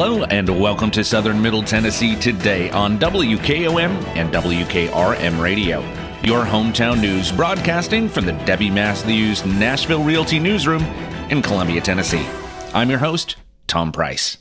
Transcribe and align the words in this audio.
Hello 0.00 0.22
and 0.22 0.48
welcome 0.48 0.92
to 0.92 1.02
Southern 1.02 1.42
Middle 1.42 1.64
Tennessee 1.64 2.14
today 2.14 2.70
on 2.70 3.00
WKOM 3.00 3.90
and 4.14 4.32
WKRM 4.32 5.42
Radio. 5.42 5.80
Your 6.22 6.44
hometown 6.44 7.00
news 7.00 7.32
broadcasting 7.32 8.08
from 8.08 8.24
the 8.24 8.32
Debbie 8.44 8.70
Matthews 8.70 9.44
Nashville 9.44 10.04
Realty 10.04 10.38
Newsroom 10.38 10.84
in 11.30 11.42
Columbia, 11.42 11.80
Tennessee. 11.80 12.24
I'm 12.72 12.90
your 12.90 13.00
host, 13.00 13.38
Tom 13.66 13.90
Price. 13.90 14.38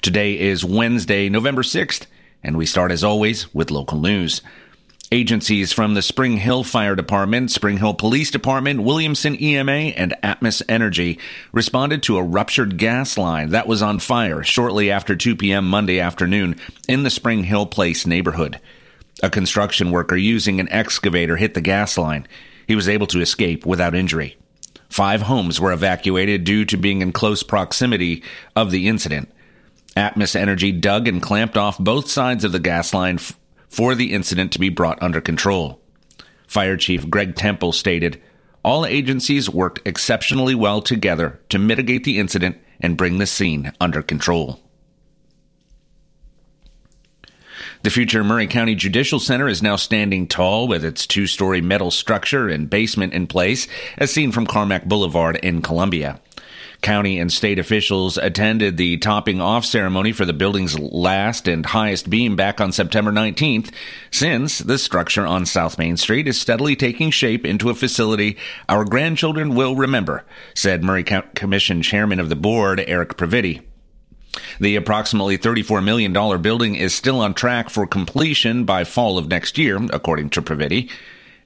Today 0.00 0.40
is 0.40 0.64
Wednesday, 0.64 1.28
November 1.28 1.60
6th, 1.60 2.06
and 2.42 2.56
we 2.56 2.64
start 2.64 2.90
as 2.90 3.04
always 3.04 3.52
with 3.52 3.70
local 3.70 3.98
news. 4.00 4.40
Agencies 5.10 5.72
from 5.72 5.94
the 5.94 6.02
Spring 6.02 6.36
Hill 6.36 6.64
Fire 6.64 6.94
Department, 6.94 7.50
Spring 7.50 7.78
Hill 7.78 7.94
Police 7.94 8.30
Department, 8.30 8.82
Williamson 8.82 9.40
EMA, 9.40 9.72
and 9.72 10.14
Atmos 10.22 10.60
Energy 10.68 11.18
responded 11.50 12.02
to 12.02 12.18
a 12.18 12.22
ruptured 12.22 12.76
gas 12.76 13.16
line 13.16 13.48
that 13.50 13.66
was 13.66 13.80
on 13.80 14.00
fire 14.00 14.42
shortly 14.42 14.90
after 14.90 15.16
2 15.16 15.36
p.m. 15.36 15.66
Monday 15.66 15.98
afternoon 15.98 16.56
in 16.88 17.04
the 17.04 17.10
Spring 17.10 17.42
Hill 17.44 17.64
Place 17.64 18.06
neighborhood. 18.06 18.60
A 19.22 19.30
construction 19.30 19.92
worker 19.92 20.14
using 20.14 20.60
an 20.60 20.68
excavator 20.68 21.38
hit 21.38 21.54
the 21.54 21.62
gas 21.62 21.96
line. 21.96 22.28
He 22.66 22.76
was 22.76 22.86
able 22.86 23.06
to 23.06 23.22
escape 23.22 23.64
without 23.64 23.94
injury. 23.94 24.36
Five 24.90 25.22
homes 25.22 25.58
were 25.58 25.72
evacuated 25.72 26.44
due 26.44 26.66
to 26.66 26.76
being 26.76 27.00
in 27.00 27.12
close 27.12 27.42
proximity 27.42 28.24
of 28.54 28.70
the 28.70 28.88
incident. 28.88 29.32
Atmos 29.96 30.36
Energy 30.36 30.70
dug 30.70 31.08
and 31.08 31.22
clamped 31.22 31.56
off 31.56 31.78
both 31.78 32.10
sides 32.10 32.44
of 32.44 32.52
the 32.52 32.60
gas 32.60 32.92
line 32.92 33.18
for 33.68 33.94
the 33.94 34.12
incident 34.12 34.52
to 34.52 34.58
be 34.58 34.68
brought 34.68 35.02
under 35.02 35.20
control. 35.20 35.80
Fire 36.46 36.76
Chief 36.76 37.08
Greg 37.08 37.36
Temple 37.36 37.72
stated, 37.72 38.20
All 38.64 38.86
agencies 38.86 39.50
worked 39.50 39.86
exceptionally 39.86 40.54
well 40.54 40.80
together 40.80 41.40
to 41.50 41.58
mitigate 41.58 42.04
the 42.04 42.18
incident 42.18 42.56
and 42.80 42.96
bring 42.96 43.18
the 43.18 43.26
scene 43.26 43.72
under 43.80 44.02
control. 44.02 44.60
The 47.82 47.90
future 47.90 48.24
Maury 48.24 48.48
County 48.48 48.74
Judicial 48.74 49.20
Center 49.20 49.46
is 49.46 49.62
now 49.62 49.76
standing 49.76 50.26
tall 50.26 50.66
with 50.66 50.84
its 50.84 51.06
two 51.06 51.28
story 51.28 51.60
metal 51.60 51.92
structure 51.92 52.48
and 52.48 52.68
basement 52.68 53.12
in 53.12 53.28
place, 53.28 53.68
as 53.96 54.10
seen 54.10 54.32
from 54.32 54.46
Carmack 54.46 54.86
Boulevard 54.86 55.36
in 55.36 55.62
Columbia. 55.62 56.20
County 56.80 57.18
and 57.18 57.32
state 57.32 57.58
officials 57.58 58.16
attended 58.16 58.76
the 58.76 58.98
topping 58.98 59.40
off 59.40 59.64
ceremony 59.64 60.12
for 60.12 60.24
the 60.24 60.32
building's 60.32 60.78
last 60.78 61.48
and 61.48 61.66
highest 61.66 62.08
beam 62.08 62.36
back 62.36 62.60
on 62.60 62.70
September 62.70 63.10
19th, 63.10 63.72
since 64.12 64.58
the 64.58 64.78
structure 64.78 65.26
on 65.26 65.44
South 65.44 65.76
Main 65.76 65.96
Street 65.96 66.28
is 66.28 66.40
steadily 66.40 66.76
taking 66.76 67.10
shape 67.10 67.44
into 67.44 67.68
a 67.68 67.74
facility 67.74 68.36
our 68.68 68.84
grandchildren 68.84 69.56
will 69.56 69.74
remember, 69.74 70.24
said 70.54 70.84
Maury 70.84 71.02
County 71.02 71.28
Commission 71.34 71.82
Chairman 71.82 72.20
of 72.20 72.28
the 72.28 72.36
Board, 72.36 72.82
Eric 72.86 73.16
Previti. 73.16 73.62
The 74.60 74.76
approximately 74.76 75.36
$34 75.36 75.82
million 75.82 76.12
building 76.40 76.76
is 76.76 76.94
still 76.94 77.20
on 77.20 77.34
track 77.34 77.70
for 77.70 77.86
completion 77.86 78.64
by 78.64 78.84
fall 78.84 79.18
of 79.18 79.28
next 79.28 79.58
year, 79.58 79.80
according 79.90 80.30
to 80.30 80.42
Previti. 80.42 80.90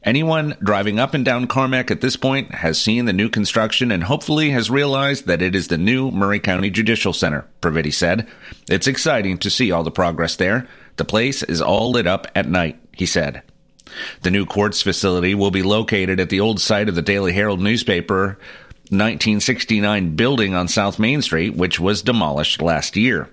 Anyone 0.05 0.56
driving 0.61 0.98
up 0.98 1.14
and 1.14 1.25
down 1.25 1.47
Carmack 1.47 1.91
at 1.91 2.00
this 2.00 2.17
point 2.17 2.56
has 2.56 2.81
seen 2.81 3.05
the 3.05 3.12
new 3.12 3.28
construction 3.28 3.92
and 3.92 4.03
hopefully 4.03 4.50
has 4.50 4.69
realized 4.69 5.27
that 5.27 5.42
it 5.42 5.55
is 5.55 5.69
the 5.69 5.78
new 5.78 6.11
Maury 6.11 6.41
County 6.41 6.70
Judicial 6.70 7.12
Center, 7.12 7.47
Previti 7.61 7.92
said. 7.92 8.27
It's 8.69 8.89
exciting 8.89 9.38
to 9.38 9.50
see 9.50 9.71
all 9.71 9.84
the 9.84 9.93
progress 9.93 10.34
there. 10.34 10.66
The 10.97 11.04
place 11.04 11.44
is 11.44 11.62
all 11.62 11.93
lit 11.93 12.09
up 12.09 12.26
at 12.34 12.49
night, 12.49 12.81
he 12.97 13.06
said. 13.06 13.43
The 14.22 14.31
new 14.31 14.44
courts 14.44 14.82
facility 14.82 15.37
will 15.37 15.53
be 15.53 15.62
located 15.62 16.19
at 16.19 16.31
the 16.31 16.41
old 16.41 16.60
site 16.60 16.88
of 16.88 16.97
the 16.97 17.03
Daily 17.03 17.32
Herald 17.32 17.60
newspaper 17.60 18.38
1969 18.91 20.16
building 20.16 20.55
on 20.55 20.69
South 20.69 20.99
Main 20.99 21.22
Street, 21.22 21.55
which 21.55 21.78
was 21.78 22.03
demolished 22.03 22.60
last 22.60 22.97
year. 22.97 23.28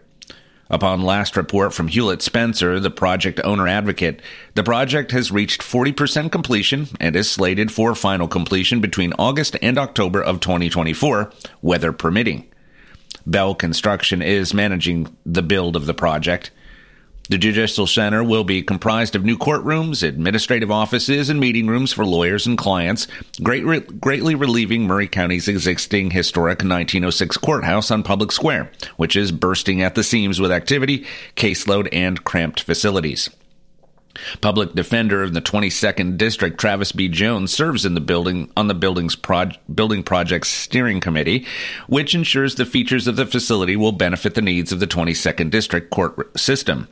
Upon 0.71 1.01
last 1.01 1.35
report 1.35 1.73
from 1.73 1.87
Hewlett 1.87 2.21
Spencer, 2.21 2.79
the 2.79 2.91
project 2.91 3.39
owner 3.43 3.67
advocate, 3.67 4.21
the 4.53 4.63
project 4.63 5.11
has 5.11 5.31
reached 5.31 5.61
40% 5.61 6.31
completion 6.31 6.87
and 6.99 7.15
is 7.15 7.29
slated 7.29 7.71
for 7.71 7.95
final 7.95 8.27
completion 8.27 8.79
between 8.79 9.13
August 9.17 9.57
and 9.63 9.79
October 9.79 10.21
of 10.21 10.39
2024, 10.39 11.31
weather 11.63 11.91
permitting. 11.91 12.47
Bell 13.25 13.55
Construction 13.55 14.21
is 14.21 14.53
managing 14.53 15.15
the 15.25 15.41
build 15.41 15.75
of 15.75 15.87
the 15.87 15.93
project. 15.95 16.51
The 17.29 17.37
Judicial 17.37 17.85
Center 17.85 18.23
will 18.23 18.43
be 18.43 18.63
comprised 18.63 19.15
of 19.15 19.23
new 19.23 19.37
courtrooms, 19.37 20.01
administrative 20.01 20.71
offices, 20.71 21.29
and 21.29 21.39
meeting 21.39 21.67
rooms 21.67 21.93
for 21.93 22.03
lawyers 22.03 22.47
and 22.47 22.57
clients, 22.57 23.07
great, 23.43 24.01
greatly 24.01 24.33
relieving 24.33 24.87
Maury 24.87 25.07
County's 25.07 25.47
existing 25.47 26.09
historic 26.09 26.57
1906 26.57 27.37
courthouse 27.37 27.91
on 27.91 28.01
Public 28.01 28.31
Square, 28.31 28.71
which 28.97 29.15
is 29.15 29.31
bursting 29.31 29.83
at 29.83 29.93
the 29.93 30.03
seams 30.03 30.41
with 30.41 30.51
activity, 30.51 31.05
caseload, 31.35 31.87
and 31.91 32.23
cramped 32.23 32.63
facilities. 32.63 33.29
Public 34.41 34.73
defender 34.73 35.21
of 35.21 35.35
the 35.35 35.41
22nd 35.41 36.17
District, 36.17 36.59
Travis 36.59 36.91
B. 36.91 37.07
Jones, 37.07 37.53
serves 37.53 37.85
in 37.85 37.93
the 37.93 38.01
building 38.01 38.51
on 38.57 38.67
the 38.67 38.73
building's 38.73 39.15
building 39.15 40.01
project's 40.01 40.49
steering 40.49 40.99
committee, 40.99 41.45
which 41.87 42.15
ensures 42.15 42.55
the 42.55 42.65
features 42.65 43.07
of 43.07 43.17
the 43.17 43.27
facility 43.27 43.75
will 43.75 43.91
benefit 43.91 44.33
the 44.33 44.41
needs 44.41 44.71
of 44.71 44.79
the 44.79 44.87
22nd 44.87 45.51
District 45.51 45.91
court 45.91 46.37
system. 46.39 46.87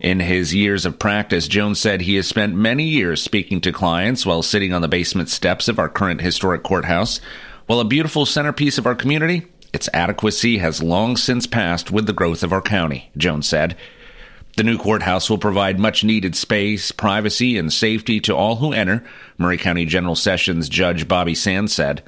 In 0.00 0.20
his 0.20 0.54
years 0.54 0.86
of 0.86 0.98
practice, 0.98 1.48
Jones 1.48 1.80
said 1.80 2.00
he 2.00 2.14
has 2.14 2.28
spent 2.28 2.54
many 2.54 2.84
years 2.84 3.20
speaking 3.20 3.60
to 3.62 3.72
clients 3.72 4.24
while 4.24 4.42
sitting 4.42 4.72
on 4.72 4.80
the 4.80 4.88
basement 4.88 5.28
steps 5.28 5.66
of 5.66 5.78
our 5.78 5.88
current 5.88 6.20
historic 6.20 6.62
courthouse. 6.62 7.20
While 7.66 7.80
a 7.80 7.84
beautiful 7.84 8.24
centerpiece 8.24 8.78
of 8.78 8.86
our 8.86 8.94
community, 8.94 9.46
its 9.72 9.88
adequacy 9.92 10.58
has 10.58 10.82
long 10.82 11.16
since 11.16 11.48
passed 11.48 11.90
with 11.90 12.06
the 12.06 12.12
growth 12.12 12.44
of 12.44 12.52
our 12.52 12.62
county, 12.62 13.10
Jones 13.16 13.48
said. 13.48 13.76
The 14.56 14.62
new 14.62 14.78
courthouse 14.78 15.28
will 15.28 15.38
provide 15.38 15.80
much 15.80 16.04
needed 16.04 16.36
space, 16.36 16.92
privacy, 16.92 17.58
and 17.58 17.72
safety 17.72 18.20
to 18.20 18.36
all 18.36 18.56
who 18.56 18.72
enter, 18.72 19.04
Maury 19.36 19.58
County 19.58 19.84
General 19.84 20.16
Sessions 20.16 20.68
Judge 20.68 21.08
Bobby 21.08 21.34
Sands 21.34 21.72
said. 21.72 22.02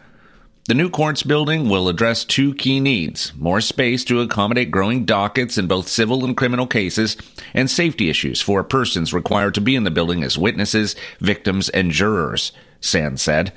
The 0.71 0.75
new 0.75 0.89
courts 0.89 1.25
building 1.25 1.69
will 1.69 1.89
address 1.89 2.25
two 2.25 2.55
key 2.55 2.79
needs 2.79 3.33
more 3.37 3.61
space 3.61 4.05
to 4.05 4.21
accommodate 4.21 4.71
growing 4.71 5.05
dockets 5.05 5.59
in 5.59 5.67
both 5.67 5.89
civil 5.89 6.25
and 6.25 6.37
criminal 6.37 6.69
cases, 6.69 7.17
and 7.53 7.69
safety 7.69 8.09
issues 8.09 8.41
for 8.41 8.63
persons 8.63 9.13
required 9.13 9.55
to 9.55 9.61
be 9.61 9.75
in 9.75 9.83
the 9.83 9.91
building 9.91 10.23
as 10.23 10.39
witnesses, 10.39 10.95
victims, 11.19 11.71
and 11.71 11.91
jurors, 11.91 12.53
Sands 12.81 13.21
said. 13.21 13.53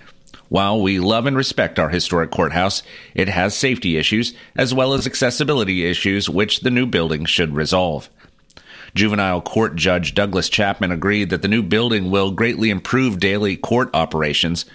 While 0.49 0.81
we 0.81 0.99
love 0.99 1.27
and 1.27 1.37
respect 1.37 1.77
our 1.77 1.89
historic 1.89 2.31
courthouse, 2.31 2.81
it 3.13 3.29
has 3.29 3.55
safety 3.55 3.95
issues 3.95 4.33
as 4.55 4.73
well 4.73 4.95
as 4.95 5.05
accessibility 5.05 5.85
issues 5.85 6.31
which 6.31 6.61
the 6.61 6.71
new 6.71 6.87
building 6.87 7.25
should 7.25 7.53
resolve. 7.53 8.09
Juvenile 8.95 9.41
court 9.41 9.75
judge 9.75 10.15
Douglas 10.15 10.49
Chapman 10.49 10.91
agreed 10.91 11.29
that 11.29 11.43
the 11.43 11.47
new 11.47 11.61
building 11.61 12.09
will 12.09 12.31
greatly 12.31 12.71
improve 12.71 13.19
daily 13.19 13.55
court 13.55 13.91
operations. 13.93 14.65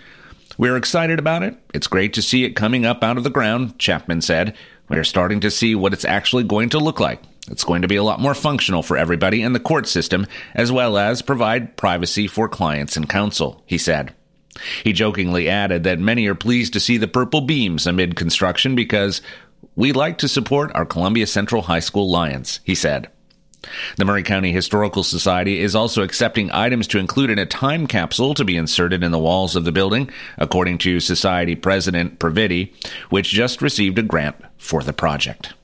We're 0.58 0.76
excited 0.76 1.20
about 1.20 1.44
it. 1.44 1.56
It's 1.72 1.86
great 1.86 2.14
to 2.14 2.22
see 2.22 2.42
it 2.42 2.56
coming 2.56 2.84
up 2.84 3.04
out 3.04 3.16
of 3.16 3.22
the 3.22 3.30
ground, 3.30 3.78
Chapman 3.78 4.22
said. 4.22 4.56
We're 4.88 5.04
starting 5.04 5.38
to 5.40 5.52
see 5.52 5.76
what 5.76 5.92
it's 5.92 6.04
actually 6.04 6.42
going 6.42 6.70
to 6.70 6.80
look 6.80 6.98
like. 6.98 7.22
It's 7.48 7.62
going 7.62 7.82
to 7.82 7.88
be 7.88 7.94
a 7.94 8.02
lot 8.02 8.20
more 8.20 8.34
functional 8.34 8.82
for 8.82 8.96
everybody 8.96 9.40
in 9.40 9.52
the 9.52 9.60
court 9.60 9.86
system, 9.86 10.26
as 10.56 10.72
well 10.72 10.98
as 10.98 11.22
provide 11.22 11.76
privacy 11.76 12.26
for 12.26 12.48
clients 12.48 12.96
and 12.96 13.08
counsel, 13.08 13.62
he 13.66 13.78
said. 13.78 14.12
He 14.82 14.92
jokingly 14.92 15.48
added 15.48 15.84
that 15.84 16.00
many 16.00 16.26
are 16.26 16.34
pleased 16.34 16.72
to 16.72 16.80
see 16.80 16.96
the 16.96 17.06
purple 17.06 17.42
beams 17.42 17.86
amid 17.86 18.16
construction 18.16 18.74
because 18.74 19.22
we 19.76 19.92
like 19.92 20.18
to 20.18 20.28
support 20.28 20.72
our 20.74 20.84
Columbia 20.84 21.28
Central 21.28 21.62
High 21.62 21.78
School 21.78 22.10
Lions, 22.10 22.58
he 22.64 22.74
said. 22.74 23.08
The 23.96 24.04
Maury 24.04 24.22
County 24.22 24.52
Historical 24.52 25.02
Society 25.02 25.60
is 25.60 25.74
also 25.74 26.02
accepting 26.02 26.50
items 26.52 26.86
to 26.88 26.98
include 26.98 27.30
in 27.30 27.38
a 27.38 27.46
time 27.46 27.86
capsule 27.86 28.34
to 28.34 28.44
be 28.44 28.56
inserted 28.56 29.02
in 29.02 29.10
the 29.10 29.18
walls 29.18 29.56
of 29.56 29.64
the 29.64 29.72
building, 29.72 30.10
according 30.36 30.78
to 30.78 31.00
Society 31.00 31.56
President 31.56 32.18
Previti, 32.18 32.72
which 33.10 33.30
just 33.30 33.60
received 33.60 33.98
a 33.98 34.02
grant 34.02 34.36
for 34.58 34.82
the 34.82 34.92
project. 34.92 35.54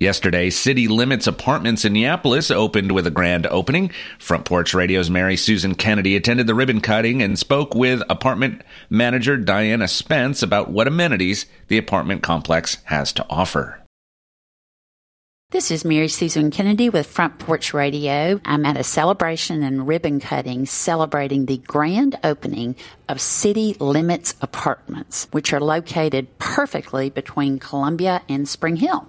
Yesterday, 0.00 0.50
City 0.50 0.88
Limits 0.88 1.26
Apartments 1.26 1.84
in 1.84 1.92
Neapolis 1.92 2.50
opened 2.50 2.92
with 2.92 3.06
a 3.06 3.12
grand 3.12 3.46
opening. 3.46 3.90
Front 4.18 4.44
Porch 4.44 4.74
Radio's 4.74 5.08
Mary 5.08 5.36
Susan 5.36 5.74
Kennedy 5.74 6.16
attended 6.16 6.46
the 6.46 6.54
ribbon 6.54 6.80
cutting 6.80 7.22
and 7.22 7.38
spoke 7.38 7.74
with 7.74 8.02
apartment 8.10 8.62
manager 8.90 9.36
Diana 9.36 9.88
Spence 9.88 10.42
about 10.42 10.70
what 10.70 10.88
amenities 10.88 11.46
the 11.68 11.78
apartment 11.78 12.22
complex 12.22 12.78
has 12.84 13.12
to 13.14 13.26
offer. 13.30 13.83
This 15.54 15.70
is 15.70 15.84
Mary 15.84 16.08
Susan 16.08 16.50
Kennedy 16.50 16.90
with 16.90 17.06
Front 17.06 17.38
Porch 17.38 17.72
Radio. 17.72 18.40
I'm 18.44 18.66
at 18.66 18.76
a 18.76 18.82
celebration 18.82 19.62
and 19.62 19.86
ribbon 19.86 20.18
cutting 20.18 20.66
celebrating 20.66 21.46
the 21.46 21.58
grand 21.58 22.18
opening 22.24 22.74
of 23.08 23.20
City 23.20 23.76
Limits 23.78 24.34
Apartments, 24.40 25.28
which 25.30 25.52
are 25.52 25.60
located 25.60 26.40
perfectly 26.40 27.08
between 27.08 27.60
Columbia 27.60 28.22
and 28.28 28.48
Spring 28.48 28.74
Hill. 28.74 29.06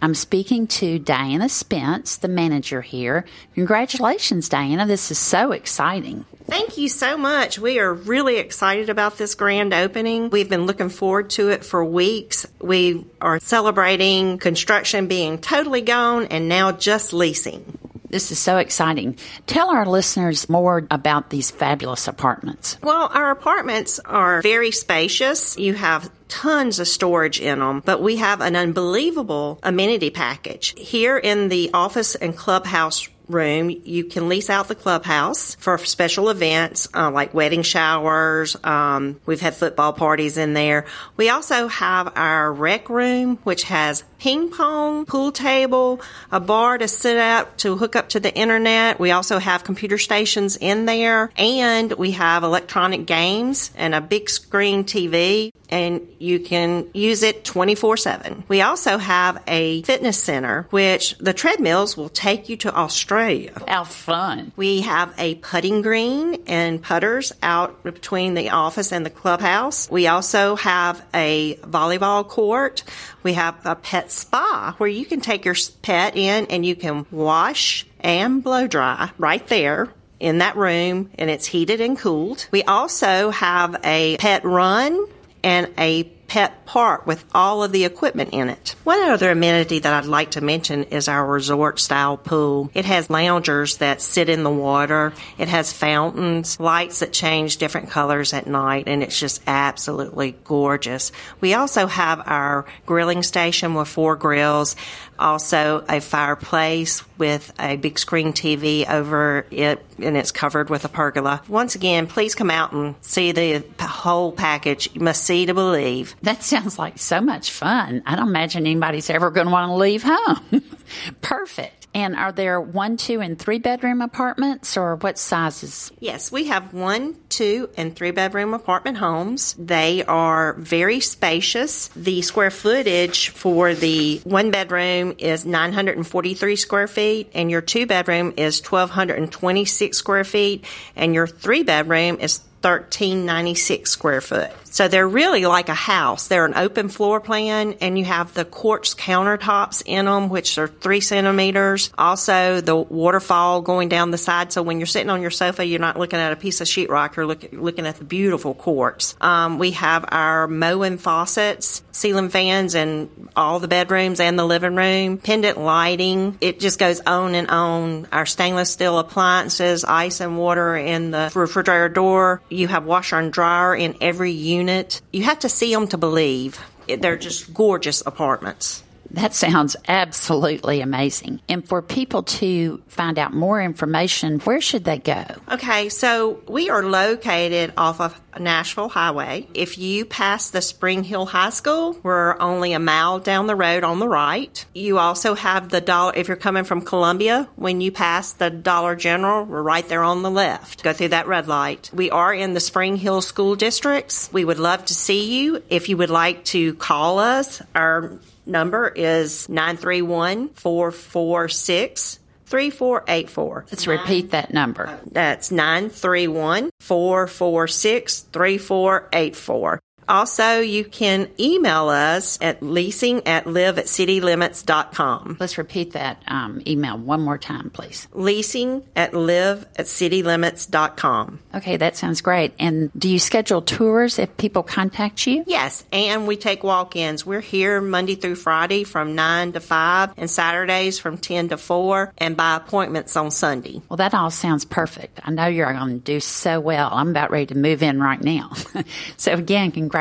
I'm 0.00 0.14
speaking 0.14 0.66
to 0.68 0.98
Diana 0.98 1.48
Spence, 1.48 2.16
the 2.16 2.28
manager 2.28 2.80
here. 2.80 3.24
Congratulations, 3.54 4.48
Diana. 4.48 4.86
This 4.86 5.10
is 5.10 5.18
so 5.18 5.52
exciting. 5.52 6.24
Thank 6.46 6.76
you 6.76 6.88
so 6.88 7.16
much. 7.16 7.58
We 7.58 7.78
are 7.78 7.92
really 7.92 8.38
excited 8.38 8.90
about 8.90 9.16
this 9.16 9.34
grand 9.34 9.72
opening. 9.72 10.30
We've 10.30 10.48
been 10.48 10.66
looking 10.66 10.88
forward 10.88 11.30
to 11.30 11.50
it 11.50 11.64
for 11.64 11.84
weeks. 11.84 12.46
We 12.60 13.06
are 13.20 13.38
celebrating 13.38 14.38
construction 14.38 15.06
being 15.06 15.38
totally 15.38 15.82
gone 15.82 16.26
and 16.26 16.48
now 16.48 16.72
just 16.72 17.12
leasing. 17.12 17.78
This 18.12 18.30
is 18.30 18.38
so 18.38 18.58
exciting. 18.58 19.16
Tell 19.46 19.70
our 19.70 19.86
listeners 19.86 20.46
more 20.50 20.86
about 20.90 21.30
these 21.30 21.50
fabulous 21.50 22.06
apartments. 22.08 22.76
Well, 22.82 23.08
our 23.10 23.30
apartments 23.30 24.00
are 24.00 24.42
very 24.42 24.70
spacious. 24.70 25.56
You 25.56 25.72
have 25.72 26.10
tons 26.32 26.78
of 26.78 26.88
storage 26.88 27.38
in 27.38 27.58
them, 27.58 27.82
but 27.84 28.00
we 28.00 28.16
have 28.16 28.40
an 28.40 28.56
unbelievable 28.56 29.60
amenity 29.62 30.08
package. 30.08 30.74
Here 30.78 31.18
in 31.18 31.50
the 31.50 31.70
office 31.74 32.14
and 32.14 32.34
clubhouse 32.34 33.06
room, 33.28 33.68
you 33.70 34.04
can 34.04 34.30
lease 34.30 34.48
out 34.48 34.68
the 34.68 34.74
clubhouse 34.74 35.54
for 35.56 35.76
special 35.78 36.30
events 36.30 36.88
uh, 36.94 37.10
like 37.10 37.34
wedding 37.34 37.62
showers. 37.62 38.56
Um, 38.64 39.20
we've 39.26 39.42
had 39.42 39.54
football 39.54 39.92
parties 39.92 40.38
in 40.38 40.54
there. 40.54 40.86
We 41.18 41.28
also 41.28 41.68
have 41.68 42.12
our 42.16 42.50
rec 42.50 42.88
room, 42.88 43.36
which 43.44 43.64
has 43.64 44.02
ping 44.18 44.50
pong, 44.50 45.04
pool 45.04 45.32
table, 45.32 46.00
a 46.30 46.40
bar 46.40 46.78
to 46.78 46.88
sit 46.88 47.16
at 47.16 47.58
to 47.58 47.76
hook 47.76 47.94
up 47.94 48.10
to 48.10 48.20
the 48.20 48.34
internet. 48.34 48.98
We 48.98 49.10
also 49.10 49.38
have 49.38 49.64
computer 49.64 49.98
stations 49.98 50.56
in 50.56 50.86
there, 50.86 51.30
and 51.36 51.92
we 51.92 52.12
have 52.12 52.42
electronic 52.42 53.06
games 53.06 53.70
and 53.76 53.94
a 53.94 54.00
big 54.00 54.30
screen 54.30 54.84
TV 54.84 55.52
and 55.72 56.06
you 56.18 56.38
can 56.38 56.86
use 56.92 57.22
it 57.22 57.44
24 57.44 57.96
7. 57.96 58.44
We 58.46 58.60
also 58.60 58.98
have 58.98 59.42
a 59.48 59.82
fitness 59.82 60.22
center, 60.22 60.66
which 60.70 61.16
the 61.18 61.32
treadmills 61.32 61.96
will 61.96 62.10
take 62.10 62.50
you 62.50 62.58
to 62.58 62.76
Australia. 62.76 63.52
How 63.66 63.84
fun. 63.84 64.52
We 64.54 64.82
have 64.82 65.14
a 65.18 65.36
putting 65.36 65.80
green 65.80 66.42
and 66.46 66.82
putters 66.82 67.32
out 67.42 67.82
between 67.82 68.34
the 68.34 68.50
office 68.50 68.92
and 68.92 69.04
the 69.04 69.10
clubhouse. 69.10 69.90
We 69.90 70.06
also 70.06 70.56
have 70.56 71.02
a 71.14 71.56
volleyball 71.56 72.28
court. 72.28 72.84
We 73.22 73.32
have 73.32 73.56
a 73.64 73.74
pet 73.74 74.12
spa 74.12 74.74
where 74.76 74.90
you 74.90 75.06
can 75.06 75.22
take 75.22 75.46
your 75.46 75.56
pet 75.80 76.16
in 76.16 76.46
and 76.46 76.66
you 76.66 76.76
can 76.76 77.06
wash 77.10 77.86
and 78.00 78.44
blow 78.44 78.66
dry 78.66 79.10
right 79.16 79.46
there 79.46 79.88
in 80.20 80.38
that 80.38 80.56
room 80.56 81.10
and 81.18 81.30
it's 81.30 81.46
heated 81.46 81.80
and 81.80 81.98
cooled. 81.98 82.46
We 82.50 82.62
also 82.62 83.30
have 83.30 83.80
a 83.84 84.18
pet 84.18 84.44
run 84.44 85.06
and 85.42 85.70
a 85.78 86.04
pet 86.32 86.64
park 86.64 87.06
with 87.06 87.22
all 87.34 87.62
of 87.62 87.72
the 87.72 87.84
equipment 87.84 88.30
in 88.32 88.48
it. 88.48 88.74
One 88.84 89.02
other 89.02 89.30
amenity 89.30 89.80
that 89.80 89.92
I'd 89.92 90.08
like 90.08 90.30
to 90.30 90.40
mention 90.40 90.84
is 90.84 91.06
our 91.06 91.26
resort 91.26 91.78
style 91.78 92.16
pool. 92.16 92.70
It 92.72 92.86
has 92.86 93.10
loungers 93.10 93.76
that 93.76 94.00
sit 94.00 94.30
in 94.30 94.42
the 94.42 94.50
water. 94.50 95.12
It 95.36 95.48
has 95.48 95.74
fountains, 95.74 96.58
lights 96.58 97.00
that 97.00 97.12
change 97.12 97.58
different 97.58 97.90
colors 97.90 98.32
at 98.32 98.46
night, 98.46 98.84
and 98.86 99.02
it's 99.02 99.20
just 99.20 99.42
absolutely 99.46 100.34
gorgeous. 100.44 101.12
We 101.42 101.52
also 101.52 101.86
have 101.86 102.22
our 102.24 102.64
grilling 102.86 103.22
station 103.22 103.74
with 103.74 103.88
four 103.88 104.16
grills, 104.16 104.74
also 105.22 105.84
a 105.88 106.00
fireplace 106.00 107.02
with 107.18 107.52
a 107.58 107.76
big 107.76 107.98
screen 107.98 108.32
TV 108.32 108.88
over 108.88 109.46
it, 109.50 109.84
and 109.98 110.16
it's 110.16 110.32
covered 110.32 110.68
with 110.68 110.84
a 110.84 110.88
pergola. 110.88 111.42
Once 111.48 111.74
again, 111.74 112.06
please 112.06 112.34
come 112.34 112.50
out 112.50 112.72
and 112.72 112.94
see 113.00 113.32
the 113.32 113.64
whole 113.80 114.32
package. 114.32 114.90
You 114.92 115.00
must 115.00 115.24
see 115.24 115.46
to 115.46 115.54
believe. 115.54 116.14
That 116.22 116.42
sounds 116.42 116.78
like 116.78 116.98
so 116.98 117.20
much 117.20 117.50
fun. 117.50 118.02
I 118.04 118.16
don't 118.16 118.28
imagine 118.28 118.66
anybody's 118.66 119.08
ever 119.08 119.30
going 119.30 119.46
to 119.46 119.52
want 119.52 119.70
to 119.70 119.74
leave 119.76 120.02
home. 120.04 120.62
Perfect. 121.22 121.81
And 121.94 122.16
are 122.16 122.32
there 122.32 122.60
one, 122.60 122.96
two, 122.96 123.20
and 123.20 123.38
three 123.38 123.58
bedroom 123.58 124.00
apartments, 124.00 124.76
or 124.76 124.96
what 124.96 125.18
sizes? 125.18 125.92
Yes, 126.00 126.32
we 126.32 126.46
have 126.46 126.72
one, 126.72 127.16
two, 127.28 127.68
and 127.76 127.94
three 127.94 128.12
bedroom 128.12 128.54
apartment 128.54 128.96
homes. 128.96 129.54
They 129.58 130.02
are 130.04 130.54
very 130.54 131.00
spacious. 131.00 131.88
The 131.88 132.22
square 132.22 132.50
footage 132.50 133.28
for 133.30 133.74
the 133.74 134.20
one 134.24 134.50
bedroom 134.50 135.14
is 135.18 135.44
943 135.44 136.56
square 136.56 136.88
feet, 136.88 137.30
and 137.34 137.50
your 137.50 137.60
two 137.60 137.86
bedroom 137.86 138.32
is 138.36 138.60
1,226 138.60 139.96
square 139.96 140.24
feet, 140.24 140.64
and 140.96 141.14
your 141.14 141.26
three 141.26 141.62
bedroom 141.62 142.18
is 142.20 142.40
1396 142.62 143.90
square 143.90 144.20
foot. 144.20 144.50
So 144.72 144.88
they're 144.88 145.08
really 145.08 145.44
like 145.46 145.68
a 145.68 145.74
house. 145.74 146.28
They're 146.28 146.46
an 146.46 146.54
open 146.56 146.88
floor 146.88 147.20
plan 147.20 147.74
and 147.80 147.98
you 147.98 148.06
have 148.06 148.32
the 148.34 148.44
quartz 148.44 148.94
countertops 148.94 149.82
in 149.84 150.06
them, 150.06 150.30
which 150.30 150.58
are 150.58 150.66
three 150.66 151.00
centimeters. 151.00 151.90
Also 151.96 152.60
the 152.60 152.74
waterfall 152.74 153.60
going 153.60 153.88
down 153.88 154.10
the 154.10 154.18
side. 154.18 154.52
So 154.52 154.62
when 154.62 154.80
you're 154.80 154.86
sitting 154.86 155.10
on 155.10 155.20
your 155.20 155.30
sofa, 155.30 155.64
you're 155.64 155.78
not 155.78 155.98
looking 155.98 156.18
at 156.18 156.32
a 156.32 156.36
piece 156.36 156.60
of 156.60 156.66
sheetrock. 156.66 157.16
You're 157.16 157.26
look, 157.26 157.52
looking 157.52 157.86
at 157.86 157.96
the 157.96 158.04
beautiful 158.04 158.54
quartz. 158.54 159.14
Um, 159.20 159.58
we 159.58 159.72
have 159.72 160.06
our 160.08 160.48
Moen 160.48 160.96
faucets, 160.96 161.82
ceiling 161.92 162.30
fans 162.30 162.74
in 162.74 163.10
all 163.36 163.60
the 163.60 163.68
bedrooms 163.68 164.20
and 164.20 164.38
the 164.38 164.44
living 164.44 164.74
room, 164.74 165.18
pendant 165.18 165.58
lighting. 165.58 166.38
It 166.40 166.60
just 166.60 166.78
goes 166.78 167.00
on 167.00 167.34
and 167.34 167.48
on. 167.48 168.08
Our 168.10 168.24
stainless 168.24 168.70
steel 168.70 168.98
appliances, 168.98 169.84
ice 169.84 170.20
and 170.20 170.38
water 170.38 170.74
in 170.76 171.10
the 171.10 171.30
refrigerator 171.34 171.90
door. 171.90 172.40
You 172.48 172.68
have 172.68 172.84
washer 172.84 173.18
and 173.18 173.32
dryer 173.32 173.74
in 173.74 173.96
every 174.00 174.32
unit. 174.62 175.02
You 175.12 175.24
have 175.24 175.40
to 175.40 175.48
see 175.48 175.74
them 175.74 175.88
to 175.88 175.98
believe. 175.98 176.58
They're 176.86 177.16
just 177.16 177.52
gorgeous 177.52 178.02
apartments. 178.06 178.82
That 179.10 179.34
sounds 179.34 179.76
absolutely 179.88 180.80
amazing. 180.80 181.40
And 181.48 181.66
for 181.66 181.82
people 181.82 182.22
to 182.22 182.82
find 182.88 183.18
out 183.18 183.34
more 183.34 183.60
information, 183.60 184.40
where 184.40 184.60
should 184.60 184.84
they 184.84 184.98
go? 184.98 185.24
Okay, 185.50 185.88
so 185.90 186.40
we 186.48 186.70
are 186.70 186.82
located 186.82 187.74
off 187.76 188.00
of 188.00 188.18
Nashville 188.38 188.88
Highway. 188.88 189.46
If 189.52 189.76
you 189.76 190.06
pass 190.06 190.50
the 190.50 190.62
Spring 190.62 191.04
Hill 191.04 191.26
High 191.26 191.50
School, 191.50 191.98
we're 192.02 192.40
only 192.40 192.72
a 192.72 192.78
mile 192.78 193.18
down 193.18 193.46
the 193.46 193.54
road 193.54 193.84
on 193.84 193.98
the 193.98 194.08
right. 194.08 194.64
You 194.74 194.98
also 194.98 195.34
have 195.34 195.68
the 195.68 195.82
dollar, 195.82 196.14
if 196.16 196.28
you're 196.28 196.36
coming 196.36 196.64
from 196.64 196.80
Columbia, 196.80 197.48
when 197.56 197.82
you 197.82 197.92
pass 197.92 198.32
the 198.32 198.48
Dollar 198.48 198.96
General, 198.96 199.44
we're 199.44 199.62
right 199.62 199.86
there 199.86 200.02
on 200.02 200.22
the 200.22 200.30
left. 200.30 200.82
Go 200.82 200.92
through 200.92 201.08
that 201.08 201.26
red 201.26 201.48
light. 201.48 201.90
We 201.92 202.10
are 202.10 202.32
in 202.32 202.54
the 202.54 202.60
Spring 202.60 202.96
Hill 202.96 203.20
School 203.20 203.56
Districts. 203.56 204.30
We 204.32 204.44
would 204.44 204.58
love 204.58 204.86
to 204.86 204.94
see 204.94 205.42
you. 205.42 205.62
If 205.68 205.90
you 205.90 205.98
would 205.98 206.10
like 206.10 206.44
to 206.46 206.74
call 206.74 207.18
us, 207.18 207.60
our 207.74 208.18
number 208.46 208.88
is 208.88 209.48
931 209.48 210.48
446 210.50 212.18
3484. 212.46 213.66
Let's 213.70 213.86
repeat 213.86 214.32
that 214.32 214.52
number. 214.52 215.00
That's 215.10 215.50
931 215.50 216.70
446 216.80 218.20
3484. 218.20 219.80
Also, 220.08 220.60
you 220.60 220.84
can 220.84 221.28
email 221.38 221.88
us 221.88 222.38
at 222.40 222.62
leasing 222.62 223.26
at 223.26 223.46
live 223.46 223.78
at 223.78 223.86
citylimits.com. 223.86 225.36
Let's 225.40 225.58
repeat 225.58 225.92
that 225.92 226.22
um, 226.26 226.62
email 226.66 226.98
one 226.98 227.20
more 227.20 227.38
time, 227.38 227.70
please. 227.70 228.08
Leasing 228.12 228.84
at 228.96 229.14
live 229.14 229.66
at 229.76 229.86
citylimits.com. 229.86 231.40
Okay, 231.54 231.76
that 231.76 231.96
sounds 231.96 232.20
great. 232.20 232.54
And 232.58 232.90
do 232.96 233.08
you 233.08 233.18
schedule 233.18 233.62
tours 233.62 234.18
if 234.18 234.36
people 234.36 234.62
contact 234.62 235.26
you? 235.26 235.44
Yes, 235.46 235.84
and 235.92 236.26
we 236.26 236.36
take 236.36 236.62
walk 236.64 236.96
ins. 236.96 237.24
We're 237.26 237.40
here 237.40 237.80
Monday 237.80 238.14
through 238.14 238.36
Friday 238.36 238.84
from 238.84 239.14
9 239.14 239.52
to 239.52 239.60
5 239.60 240.14
and 240.16 240.30
Saturdays 240.30 240.98
from 240.98 241.18
10 241.18 241.50
to 241.50 241.56
4 241.56 242.12
and 242.18 242.36
by 242.36 242.56
appointments 242.56 243.16
on 243.16 243.30
Sunday. 243.30 243.80
Well, 243.88 243.98
that 243.98 244.14
all 244.14 244.30
sounds 244.30 244.64
perfect. 244.64 245.20
I 245.22 245.30
know 245.30 245.46
you're 245.46 245.72
going 245.72 245.98
to 245.98 246.04
do 246.04 246.20
so 246.20 246.60
well. 246.60 246.90
I'm 246.92 247.10
about 247.10 247.30
ready 247.30 247.46
to 247.46 247.56
move 247.56 247.82
in 247.82 248.00
right 248.00 248.20
now. 248.20 248.52
so, 249.16 249.32
again, 249.32 249.70
congratulations, 249.70 249.91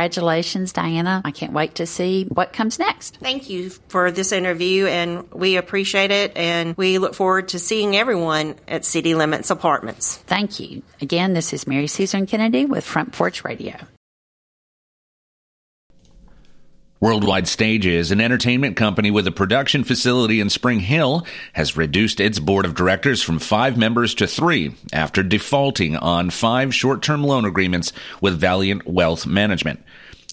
Diana. 0.74 1.21
I 1.24 1.31
can't 1.31 1.53
wait 1.53 1.75
to 1.75 1.86
see 1.86 2.25
what 2.25 2.53
comes 2.53 2.79
next. 2.79 3.17
Thank 3.17 3.50
you 3.50 3.69
for 3.69 4.12
this 4.12 4.31
interview, 4.31 4.88
and 4.88 5.31
we 5.31 5.57
appreciate 5.57 6.12
it, 6.12 6.36
and 6.36 6.75
we 6.77 6.98
look 6.98 7.13
forward 7.13 7.50
to 7.50 7.60
seeing 7.60 7.95
everyone 7.95 8.55
at 8.67 8.86
City 8.86 9.15
Limits 9.15 9.50
Apartments. 9.50 10.17
Thank 10.17 10.60
you. 10.60 10.81
Again, 11.01 11.33
this 11.33 11.53
is 11.53 11.67
Mary 11.67 11.88
Susan 11.88 12.25
Kennedy 12.25 12.65
with 12.65 12.83
Front 12.83 13.13
Porch 13.13 13.43
Radio. 13.43 13.75
Worldwide 17.01 17.48
Stages, 17.48 18.12
an 18.12 18.22
entertainment 18.22 18.75
company 18.75 19.10
with 19.10 19.25
a 19.25 19.31
production 19.31 19.84
facility 19.84 20.39
in 20.39 20.51
Spring 20.51 20.81
Hill, 20.81 21.25
has 21.53 21.75
reduced 21.75 22.20
its 22.20 22.38
board 22.38 22.63
of 22.63 22.75
directors 22.75 23.24
from 23.24 23.39
five 23.39 23.75
members 23.75 24.13
to 24.13 24.27
three 24.27 24.75
after 24.93 25.24
defaulting 25.24 25.98
on 25.98 26.29
five 26.29 26.75
short-term 26.75 27.24
loan 27.24 27.43
agreements 27.43 27.91
with 28.22 28.39
Valiant 28.39 28.88
Wealth 28.88 29.25
Management. 29.25 29.84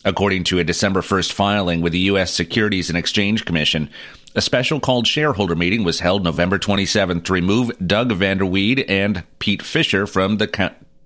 According 0.04 0.44
to 0.44 0.58
a 0.58 0.64
December 0.64 1.00
1st 1.00 1.32
filing 1.32 1.80
with 1.80 1.94
the 1.94 2.00
U.S. 2.00 2.34
Securities 2.34 2.90
and 2.90 2.98
Exchange 2.98 3.46
Commission, 3.46 3.88
a 4.34 4.42
special 4.42 4.78
called 4.78 5.06
shareholder 5.06 5.56
meeting 5.56 5.84
was 5.84 6.00
held 6.00 6.22
November 6.22 6.58
27th 6.58 7.24
to 7.24 7.32
remove 7.32 7.72
Doug 7.84 8.10
Vanderweed 8.10 8.84
and 8.90 9.24
Pete 9.38 9.62
Fisher 9.62 10.06
from 10.06 10.36
the 10.36 10.46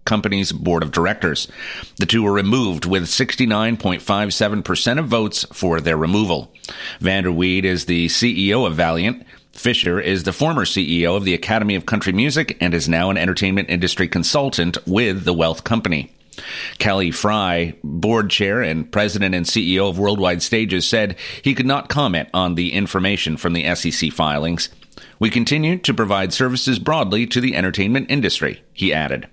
company's 0.05 0.53
board 0.53 0.83
of 0.83 0.93
directors. 0.93 1.49
The 1.97 2.07
two 2.07 2.23
were 2.23 2.33
removed 2.33 2.85
with 2.85 3.05
69.57% 3.05 4.99
of 4.99 5.07
votes 5.07 5.47
for 5.53 5.81
their 5.81 5.97
removal. 5.97 6.53
Vanderweed 7.01 7.65
is 7.65 7.87
the 7.87 8.07
CEO 8.07 8.67
of 8.67 8.75
Valiant. 8.75 9.25
Fisher 9.53 10.01
is 10.01 10.23
the 10.23 10.33
former 10.33 10.65
CEO 10.65 11.17
of 11.17 11.25
the 11.25 11.35
Academy 11.35 11.75
of 11.75 11.87
Country 11.87 12.13
Music 12.13 12.57
and 12.61 12.73
is 12.73 12.89
now 12.89 13.11
an 13.11 13.19
entertainment 13.19 13.69
industry 13.71 14.09
consultant 14.09 14.79
with 14.87 15.25
the 15.25 15.35
Wealth 15.35 15.65
Company. 15.65 16.13
Kelly 16.79 17.11
Fry, 17.11 17.75
board 17.85 18.31
chair 18.31 18.63
and 18.63 18.91
president 18.91 19.35
and 19.35 19.45
CEO 19.45 19.89
of 19.89 19.99
Worldwide 19.99 20.43
Stages, 20.43 20.89
said 20.89 21.17
he 21.43 21.55
could 21.55 21.67
not 21.67 21.91
comment 21.91 22.29
on 22.33 22.55
the 22.55 22.73
information 22.73 23.37
from 23.37 23.53
the 23.53 23.75
SEC 23.75 24.11
filings. 24.11 24.71
We 25.19 25.31
continue 25.31 25.79
to 25.79 25.95
provide 25.95 26.33
services 26.33 26.79
broadly 26.79 27.27
to 27.29 27.41
the 27.41 27.55
entertainment 27.55 28.11
industry, 28.11 28.63
he 28.73 28.93
added. 28.93 29.29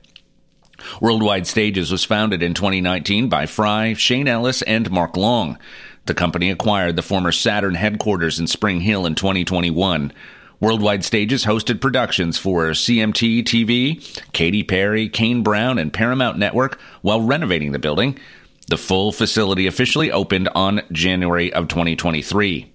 Worldwide 1.01 1.47
Stages 1.47 1.91
was 1.91 2.03
founded 2.03 2.43
in 2.43 2.53
2019 2.53 3.29
by 3.29 3.45
Fry, 3.45 3.93
Shane 3.93 4.27
Ellis, 4.27 4.61
and 4.63 4.89
Mark 4.91 5.17
Long. 5.17 5.57
The 6.05 6.13
company 6.13 6.49
acquired 6.49 6.95
the 6.95 7.01
former 7.01 7.31
Saturn 7.31 7.75
headquarters 7.75 8.39
in 8.39 8.47
Spring 8.47 8.81
Hill 8.81 9.05
in 9.05 9.15
2021. 9.15 10.11
Worldwide 10.59 11.05
Stages 11.05 11.45
hosted 11.45 11.79
productions 11.79 12.37
for 12.37 12.71
CMT 12.71 13.43
TV, 13.43 14.31
Katy 14.33 14.63
Perry, 14.63 15.07
Kane 15.07 15.43
Brown, 15.43 15.77
and 15.79 15.93
Paramount 15.93 16.37
Network 16.37 16.79
while 17.01 17.21
renovating 17.21 17.71
the 17.71 17.79
building. 17.79 18.19
The 18.67 18.77
full 18.77 19.11
facility 19.11 19.67
officially 19.67 20.11
opened 20.11 20.49
on 20.55 20.81
January 20.91 21.53
of 21.53 21.69
2023. 21.69 22.71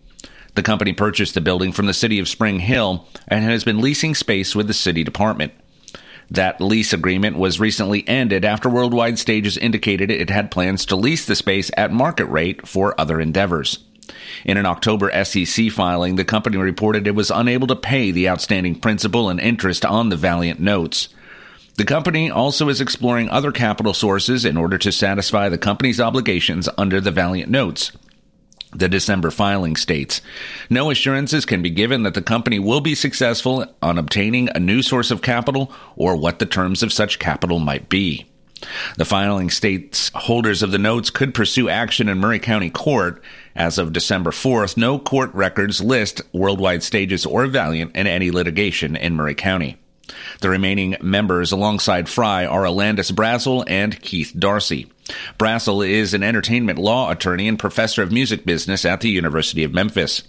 The 0.54 0.62
company 0.62 0.92
purchased 0.92 1.34
the 1.34 1.40
building 1.40 1.72
from 1.72 1.86
the 1.86 1.92
city 1.92 2.18
of 2.18 2.28
Spring 2.28 2.60
Hill 2.60 3.06
and 3.28 3.44
has 3.44 3.64
been 3.64 3.80
leasing 3.80 4.14
space 4.14 4.54
with 4.54 4.66
the 4.66 4.74
city 4.74 5.04
department. 5.04 5.52
That 6.30 6.60
lease 6.60 6.92
agreement 6.92 7.36
was 7.36 7.60
recently 7.60 8.06
ended 8.08 8.44
after 8.44 8.68
Worldwide 8.68 9.18
Stages 9.18 9.56
indicated 9.56 10.10
it 10.10 10.30
had 10.30 10.50
plans 10.50 10.86
to 10.86 10.96
lease 10.96 11.26
the 11.26 11.36
space 11.36 11.70
at 11.76 11.92
market 11.92 12.26
rate 12.26 12.66
for 12.66 12.98
other 12.98 13.20
endeavors. 13.20 13.78
In 14.44 14.56
an 14.56 14.66
October 14.66 15.10
SEC 15.24 15.70
filing, 15.70 16.16
the 16.16 16.24
company 16.24 16.56
reported 16.56 17.06
it 17.06 17.14
was 17.14 17.30
unable 17.30 17.66
to 17.68 17.76
pay 17.76 18.10
the 18.10 18.28
outstanding 18.28 18.74
principal 18.74 19.28
and 19.28 19.40
interest 19.40 19.84
on 19.84 20.08
the 20.08 20.16
Valiant 20.16 20.60
notes. 20.60 21.08
The 21.76 21.84
company 21.84 22.30
also 22.30 22.68
is 22.68 22.80
exploring 22.80 23.28
other 23.28 23.50
capital 23.50 23.94
sources 23.94 24.44
in 24.44 24.56
order 24.56 24.78
to 24.78 24.92
satisfy 24.92 25.48
the 25.48 25.58
company's 25.58 26.00
obligations 26.00 26.68
under 26.78 27.00
the 27.00 27.10
Valiant 27.10 27.50
notes. 27.50 27.90
The 28.74 28.88
December 28.88 29.30
filing 29.30 29.76
states 29.76 30.20
No 30.68 30.90
assurances 30.90 31.46
can 31.46 31.62
be 31.62 31.70
given 31.70 32.02
that 32.02 32.14
the 32.14 32.22
company 32.22 32.58
will 32.58 32.80
be 32.80 32.94
successful 32.94 33.66
on 33.80 33.98
obtaining 33.98 34.48
a 34.54 34.60
new 34.60 34.82
source 34.82 35.10
of 35.10 35.22
capital 35.22 35.72
or 35.96 36.16
what 36.16 36.38
the 36.38 36.46
terms 36.46 36.82
of 36.82 36.92
such 36.92 37.18
capital 37.18 37.58
might 37.60 37.88
be. 37.88 38.26
The 38.96 39.04
filing 39.04 39.50
states 39.50 40.10
holders 40.14 40.62
of 40.62 40.70
the 40.70 40.78
notes 40.78 41.10
could 41.10 41.34
pursue 41.34 41.68
action 41.68 42.08
in 42.08 42.18
Maury 42.18 42.38
County 42.38 42.70
Court. 42.70 43.22
As 43.54 43.78
of 43.78 43.92
December 43.92 44.30
4th, 44.30 44.76
no 44.76 44.98
court 44.98 45.32
records 45.34 45.80
list 45.80 46.22
Worldwide 46.32 46.82
Stages 46.82 47.26
or 47.26 47.46
Valiant 47.46 47.94
in 47.94 48.06
any 48.06 48.30
litigation 48.30 48.96
in 48.96 49.14
Maury 49.16 49.34
County. 49.34 49.76
The 50.40 50.50
remaining 50.50 50.96
members 51.00 51.52
alongside 51.52 52.08
Fry 52.08 52.46
are 52.46 52.64
Alandis 52.64 53.12
Brassel 53.12 53.64
and 53.66 54.00
Keith 54.00 54.32
Darcy. 54.36 54.90
Brassel 55.38 55.86
is 55.86 56.14
an 56.14 56.22
entertainment 56.22 56.78
law 56.78 57.10
attorney 57.10 57.48
and 57.48 57.58
professor 57.58 58.02
of 58.02 58.12
music 58.12 58.44
business 58.44 58.84
at 58.84 59.00
the 59.00 59.10
University 59.10 59.64
of 59.64 59.74
Memphis. 59.74 60.22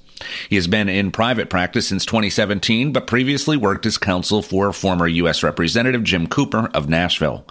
He 0.50 0.56
has 0.56 0.68
been 0.68 0.90
in 0.90 1.12
private 1.12 1.50
practice 1.50 1.88
since 1.88 2.06
2017, 2.06 2.92
but 2.92 3.08
previously 3.08 3.58
worked 3.58 3.86
as 3.86 3.98
counsel 3.98 4.42
for 4.42 4.72
former 4.72 5.08
U.S. 5.08 5.44
Representative 5.44 6.04
Jim 6.04 6.28
Cooper 6.28 6.70
of 6.74 6.90
Nashville. 6.90 7.46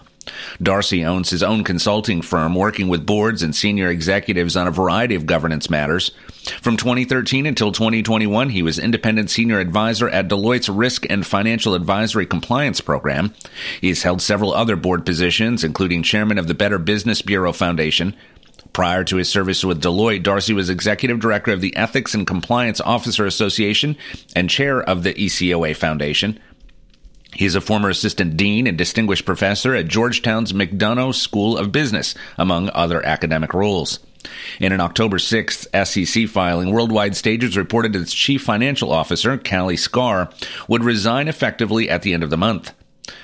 Darcy 0.62 1.04
owns 1.04 1.30
his 1.30 1.42
own 1.42 1.64
consulting 1.64 2.22
firm 2.22 2.54
working 2.54 2.88
with 2.88 3.06
boards 3.06 3.42
and 3.42 3.54
senior 3.54 3.88
executives 3.88 4.56
on 4.56 4.66
a 4.66 4.72
variety 4.72 5.14
of 5.14 5.26
governance 5.26 5.68
matters. 5.68 6.12
From 6.60 6.76
2013 6.76 7.46
until 7.46 7.72
2021, 7.72 8.50
he 8.50 8.62
was 8.62 8.78
independent 8.78 9.30
senior 9.30 9.58
advisor 9.58 10.08
at 10.08 10.28
Deloitte's 10.28 10.68
Risk 10.68 11.06
and 11.08 11.26
Financial 11.26 11.74
Advisory 11.74 12.26
Compliance 12.26 12.80
Program. 12.80 13.34
He 13.80 13.88
has 13.88 14.02
held 14.02 14.20
several 14.20 14.52
other 14.52 14.76
board 14.76 15.06
positions, 15.06 15.64
including 15.64 16.02
chairman 16.02 16.38
of 16.38 16.46
the 16.46 16.54
Better 16.54 16.78
Business 16.78 17.22
Bureau 17.22 17.52
Foundation. 17.52 18.14
Prior 18.74 19.04
to 19.04 19.16
his 19.16 19.28
service 19.28 19.64
with 19.64 19.80
Deloitte, 19.80 20.24
Darcy 20.24 20.52
was 20.52 20.68
executive 20.68 21.20
director 21.20 21.52
of 21.52 21.60
the 21.60 21.76
Ethics 21.76 22.12
and 22.12 22.26
Compliance 22.26 22.80
Officer 22.80 23.24
Association 23.24 23.96
and 24.34 24.50
chair 24.50 24.82
of 24.82 25.04
the 25.04 25.14
ECOA 25.14 25.76
Foundation. 25.76 26.40
He 27.34 27.46
is 27.46 27.54
a 27.54 27.60
former 27.60 27.88
assistant 27.88 28.36
dean 28.36 28.66
and 28.66 28.78
distinguished 28.78 29.24
professor 29.24 29.74
at 29.74 29.88
Georgetown's 29.88 30.52
McDonough 30.52 31.14
School 31.14 31.58
of 31.58 31.72
Business, 31.72 32.14
among 32.38 32.70
other 32.70 33.04
academic 33.04 33.52
roles. 33.52 33.98
In 34.58 34.72
an 34.72 34.80
October 34.80 35.18
6th 35.18 35.66
SEC 35.86 36.28
filing, 36.28 36.70
Worldwide 36.70 37.16
Stages 37.16 37.56
reported 37.56 37.94
its 37.94 38.14
chief 38.14 38.42
financial 38.42 38.92
officer, 38.92 39.36
Callie 39.36 39.76
Scar, 39.76 40.30
would 40.68 40.84
resign 40.84 41.28
effectively 41.28 41.90
at 41.90 42.02
the 42.02 42.14
end 42.14 42.22
of 42.22 42.30
the 42.30 42.36
month. 42.36 42.72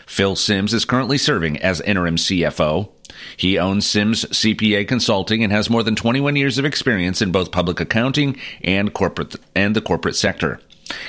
Phil 0.07 0.37
Sims 0.37 0.75
is 0.75 0.85
currently 0.85 1.17
serving 1.17 1.59
as 1.59 1.81
interim 1.81 2.17
CFO. 2.17 2.91
He 3.37 3.59
owns 3.59 3.87
Sims 3.87 4.25
CPA 4.27 4.87
Consulting 4.87 5.43
and 5.43 5.53
has 5.53 5.71
more 5.71 5.83
than 5.83 5.97
21 5.97 6.37
years 6.37 6.59
of 6.59 6.65
experience 6.65 7.23
in 7.23 7.33
both 7.33 7.53
public 7.53 7.81
accounting 7.81 8.39
and 8.63 8.93
corporate 8.93 9.37
and 9.55 9.75
the 9.75 9.81
corporate 9.81 10.17
sector. 10.17 10.61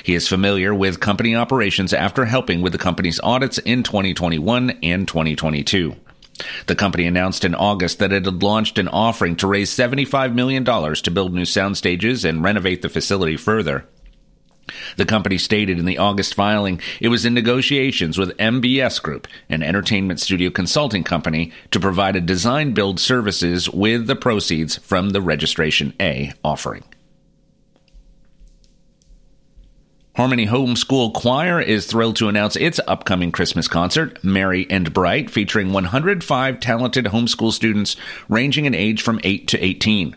He 0.02 0.14
is 0.14 0.28
familiar 0.28 0.74
with 0.74 1.00
company 1.00 1.34
operations 1.34 1.92
after 1.92 2.24
helping 2.24 2.62
with 2.62 2.72
the 2.72 2.78
company's 2.78 3.20
audits 3.20 3.58
in 3.58 3.82
2021 3.82 4.78
and 4.82 5.06
2022. 5.06 5.96
The 6.66 6.74
company 6.74 7.06
announced 7.06 7.44
in 7.44 7.54
August 7.54 7.98
that 7.98 8.12
it 8.12 8.24
had 8.24 8.42
launched 8.42 8.78
an 8.78 8.88
offering 8.88 9.36
to 9.36 9.46
raise 9.46 9.70
$75 9.70 10.34
million 10.34 10.64
to 10.64 11.10
build 11.10 11.34
new 11.34 11.44
sound 11.44 11.76
stages 11.76 12.24
and 12.24 12.42
renovate 12.42 12.82
the 12.82 12.88
facility 12.88 13.36
further. 13.36 13.86
The 14.96 15.04
company 15.04 15.38
stated 15.38 15.78
in 15.78 15.86
the 15.86 15.98
August 15.98 16.34
filing 16.34 16.80
it 17.00 17.08
was 17.08 17.24
in 17.24 17.34
negotiations 17.34 18.16
with 18.16 18.36
MBS 18.38 19.02
Group, 19.02 19.26
an 19.48 19.62
entertainment 19.62 20.20
studio 20.20 20.50
consulting 20.50 21.04
company, 21.04 21.52
to 21.72 21.80
provide 21.80 22.16
a 22.16 22.20
design 22.20 22.72
build 22.72 23.00
services 23.00 23.68
with 23.68 24.06
the 24.06 24.16
proceeds 24.16 24.76
from 24.76 25.10
the 25.10 25.20
Registration 25.20 25.94
A 26.00 26.32
offering. 26.44 26.84
Harmony 30.14 30.46
Homeschool 30.46 31.14
Choir 31.14 31.58
is 31.58 31.86
thrilled 31.86 32.16
to 32.16 32.28
announce 32.28 32.54
its 32.56 32.78
upcoming 32.86 33.32
Christmas 33.32 33.66
concert, 33.66 34.22
Merry 34.22 34.66
and 34.68 34.92
Bright, 34.92 35.30
featuring 35.30 35.72
105 35.72 36.60
talented 36.60 37.06
homeschool 37.06 37.50
students 37.50 37.96
ranging 38.28 38.66
in 38.66 38.74
age 38.74 39.00
from 39.00 39.20
8 39.24 39.48
to 39.48 39.64
18. 39.64 40.14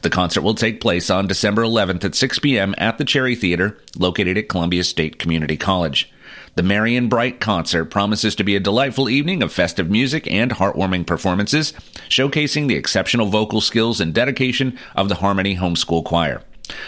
The 0.00 0.08
concert 0.08 0.40
will 0.40 0.54
take 0.54 0.80
place 0.80 1.10
on 1.10 1.26
December 1.26 1.62
11th 1.62 2.04
at 2.04 2.14
6 2.14 2.38
p.m. 2.38 2.74
at 2.78 2.96
the 2.96 3.04
Cherry 3.04 3.34
Theater, 3.34 3.76
located 3.98 4.38
at 4.38 4.48
Columbia 4.48 4.82
State 4.82 5.18
Community 5.18 5.58
College. 5.58 6.10
The 6.54 6.62
Merry 6.62 6.96
and 6.96 7.10
Bright 7.10 7.38
concert 7.38 7.86
promises 7.86 8.34
to 8.36 8.44
be 8.44 8.56
a 8.56 8.60
delightful 8.60 9.10
evening 9.10 9.42
of 9.42 9.52
festive 9.52 9.90
music 9.90 10.26
and 10.32 10.52
heartwarming 10.52 11.06
performances, 11.06 11.74
showcasing 12.08 12.66
the 12.66 12.76
exceptional 12.76 13.26
vocal 13.26 13.60
skills 13.60 14.00
and 14.00 14.14
dedication 14.14 14.78
of 14.96 15.10
the 15.10 15.16
Harmony 15.16 15.56
Homeschool 15.56 16.02
Choir. 16.02 16.42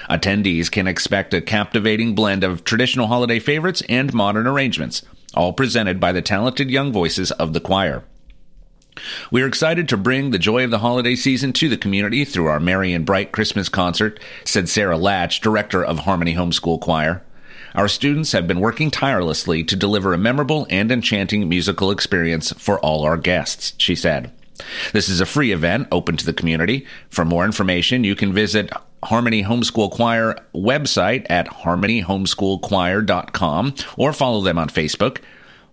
Attendees 0.08 0.70
can 0.70 0.86
expect 0.86 1.34
a 1.34 1.40
captivating 1.40 2.14
blend 2.14 2.44
of 2.44 2.64
traditional 2.64 3.08
holiday 3.08 3.38
favorites 3.38 3.82
and 3.88 4.12
modern 4.14 4.46
arrangements, 4.46 5.02
all 5.34 5.52
presented 5.52 6.00
by 6.00 6.12
the 6.12 6.22
talented 6.22 6.70
young 6.70 6.92
voices 6.92 7.30
of 7.32 7.52
the 7.52 7.60
choir. 7.60 8.04
We 9.30 9.42
are 9.42 9.46
excited 9.46 9.88
to 9.90 9.96
bring 9.96 10.30
the 10.30 10.38
joy 10.38 10.64
of 10.64 10.70
the 10.70 10.78
holiday 10.78 11.16
season 11.16 11.52
to 11.54 11.68
the 11.68 11.76
community 11.76 12.24
through 12.24 12.46
our 12.46 12.60
Merry 12.60 12.94
and 12.94 13.04
Bright 13.04 13.32
Christmas 13.32 13.68
concert, 13.68 14.18
said 14.44 14.68
Sarah 14.68 14.96
Latch, 14.96 15.40
director 15.40 15.84
of 15.84 16.00
Harmony 16.00 16.34
Homeschool 16.34 16.80
Choir. 16.80 17.22
Our 17.74 17.88
students 17.88 18.32
have 18.32 18.46
been 18.46 18.60
working 18.60 18.90
tirelessly 18.90 19.62
to 19.64 19.76
deliver 19.76 20.14
a 20.14 20.18
memorable 20.18 20.66
and 20.70 20.90
enchanting 20.90 21.46
musical 21.46 21.90
experience 21.90 22.52
for 22.52 22.80
all 22.80 23.04
our 23.04 23.18
guests, 23.18 23.74
she 23.76 23.94
said. 23.94 24.32
This 24.94 25.10
is 25.10 25.20
a 25.20 25.26
free 25.26 25.52
event 25.52 25.88
open 25.92 26.16
to 26.16 26.24
the 26.24 26.32
community. 26.32 26.86
For 27.10 27.26
more 27.26 27.44
information, 27.44 28.02
you 28.02 28.16
can 28.16 28.32
visit 28.32 28.70
Harmony 29.02 29.42
Homeschool 29.42 29.90
Choir 29.90 30.36
website 30.54 31.26
at 31.30 31.48
harmonyhomeschoolchoir.com 31.48 33.74
or 33.96 34.12
follow 34.12 34.42
them 34.42 34.58
on 34.58 34.68
Facebook. 34.68 35.18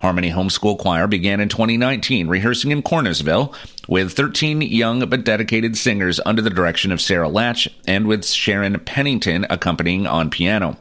Harmony 0.02 0.32
Homeschool 0.32 0.78
Choir 0.78 1.08
began 1.08 1.40
in 1.40 1.48
2019, 1.48 2.28
rehearsing 2.28 2.72
in 2.72 2.84
Cornersville 2.84 3.56
with 3.88 4.12
13 4.12 4.62
young 4.62 5.08
but 5.08 5.24
dedicated 5.24 5.78
singers 5.78 6.20
under 6.26 6.42
the 6.42 6.50
direction 6.50 6.92
of 6.92 7.00
Sarah 7.00 7.30
Latch 7.30 7.70
and 7.88 8.06
with 8.06 8.26
Sharon 8.26 8.78
Pennington 8.82 9.46
accompanying 9.50 10.06
on 10.06 10.30
piano. 10.30 10.76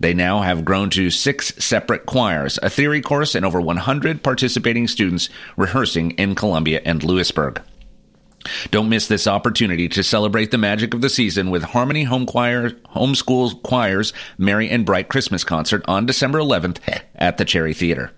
They 0.00 0.14
now 0.14 0.42
have 0.42 0.64
grown 0.64 0.90
to 0.90 1.10
six 1.10 1.54
separate 1.64 2.06
choirs, 2.06 2.58
a 2.62 2.68
theory 2.68 3.00
course, 3.00 3.34
and 3.34 3.46
over 3.46 3.60
100 3.60 4.22
participating 4.22 4.88
students 4.88 5.28
rehearsing 5.56 6.10
in 6.12 6.34
Columbia 6.34 6.82
and 6.84 7.02
Lewisburg. 7.02 7.62
Don't 8.70 8.88
miss 8.88 9.06
this 9.06 9.26
opportunity 9.26 9.88
to 9.88 10.02
celebrate 10.02 10.50
the 10.50 10.58
magic 10.58 10.94
of 10.94 11.00
the 11.00 11.08
season 11.08 11.50
with 11.50 11.62
Harmony 11.62 12.04
Home 12.04 12.26
Choir, 12.26 12.70
Homeschool 12.94 13.62
Choir's 13.62 14.12
Merry 14.38 14.68
and 14.68 14.84
Bright 14.84 15.08
Christmas 15.08 15.44
concert 15.44 15.84
on 15.86 16.06
December 16.06 16.38
11th 16.38 16.78
at 17.14 17.38
the 17.38 17.44
Cherry 17.44 17.74
Theater. 17.74 18.12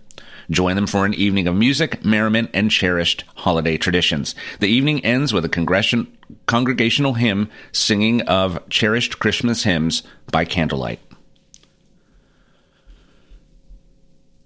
Join 0.50 0.76
them 0.76 0.86
for 0.86 1.06
an 1.06 1.14
evening 1.14 1.48
of 1.48 1.56
music, 1.56 2.04
merriment, 2.04 2.50
and 2.52 2.70
cherished 2.70 3.24
holiday 3.34 3.78
traditions. 3.78 4.34
The 4.60 4.68
evening 4.68 5.04
ends 5.04 5.32
with 5.32 5.44
a 5.44 6.08
congregational 6.46 7.14
hymn 7.14 7.50
singing 7.72 8.20
of 8.22 8.68
cherished 8.68 9.18
Christmas 9.18 9.64
hymns 9.64 10.02
by 10.30 10.44
candlelight. 10.44 11.00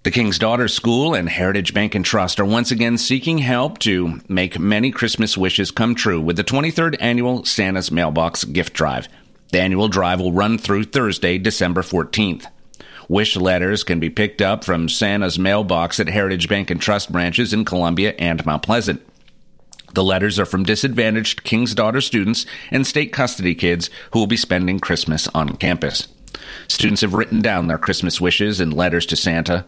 The 0.03 0.11
King's 0.11 0.39
Daughter 0.39 0.69
School 0.69 1.13
and 1.13 1.27
Heritage 1.27 1.73
Bank 1.73 1.93
and 1.93 2.05
Trust 2.05 2.39
are 2.39 2.45
once 2.45 2.71
again 2.71 2.97
seeking 2.97 3.39
help 3.39 3.79
to 3.79 4.21
make 4.29 4.57
many 4.57 4.91
Christmas 4.91 5.37
wishes 5.37 5.71
come 5.71 5.93
true 5.93 6.21
with 6.21 6.37
the 6.37 6.43
23rd 6.45 6.95
annual 7.01 7.43
Santa's 7.43 7.91
Mailbox 7.91 8.45
Gift 8.45 8.71
Drive. 8.71 9.09
The 9.51 9.59
annual 9.59 9.89
drive 9.89 10.21
will 10.21 10.31
run 10.31 10.57
through 10.57 10.85
Thursday, 10.85 11.37
December 11.37 11.81
14th. 11.81 12.45
Wish 13.09 13.35
letters 13.35 13.83
can 13.83 13.99
be 13.99 14.09
picked 14.09 14.41
up 14.41 14.63
from 14.63 14.87
Santa's 14.87 15.37
mailbox 15.37 15.99
at 15.99 16.07
Heritage 16.07 16.47
Bank 16.47 16.71
and 16.71 16.81
Trust 16.81 17.11
branches 17.11 17.51
in 17.51 17.65
Columbia 17.65 18.15
and 18.17 18.45
Mount 18.45 18.63
Pleasant. 18.63 19.05
The 19.95 20.03
letters 20.03 20.39
are 20.39 20.45
from 20.45 20.63
disadvantaged 20.63 21.43
King's 21.43 21.75
Daughter 21.75 21.99
students 21.99 22.45
and 22.71 22.87
state 22.87 23.11
custody 23.11 23.53
kids 23.53 23.89
who 24.13 24.19
will 24.19 24.27
be 24.27 24.37
spending 24.37 24.79
Christmas 24.79 25.27
on 25.35 25.57
campus. 25.57 26.07
Students 26.69 27.01
have 27.01 27.15
written 27.15 27.41
down 27.41 27.67
their 27.67 27.77
Christmas 27.77 28.21
wishes 28.21 28.61
in 28.61 28.71
letters 28.71 29.05
to 29.07 29.17
Santa. 29.17 29.65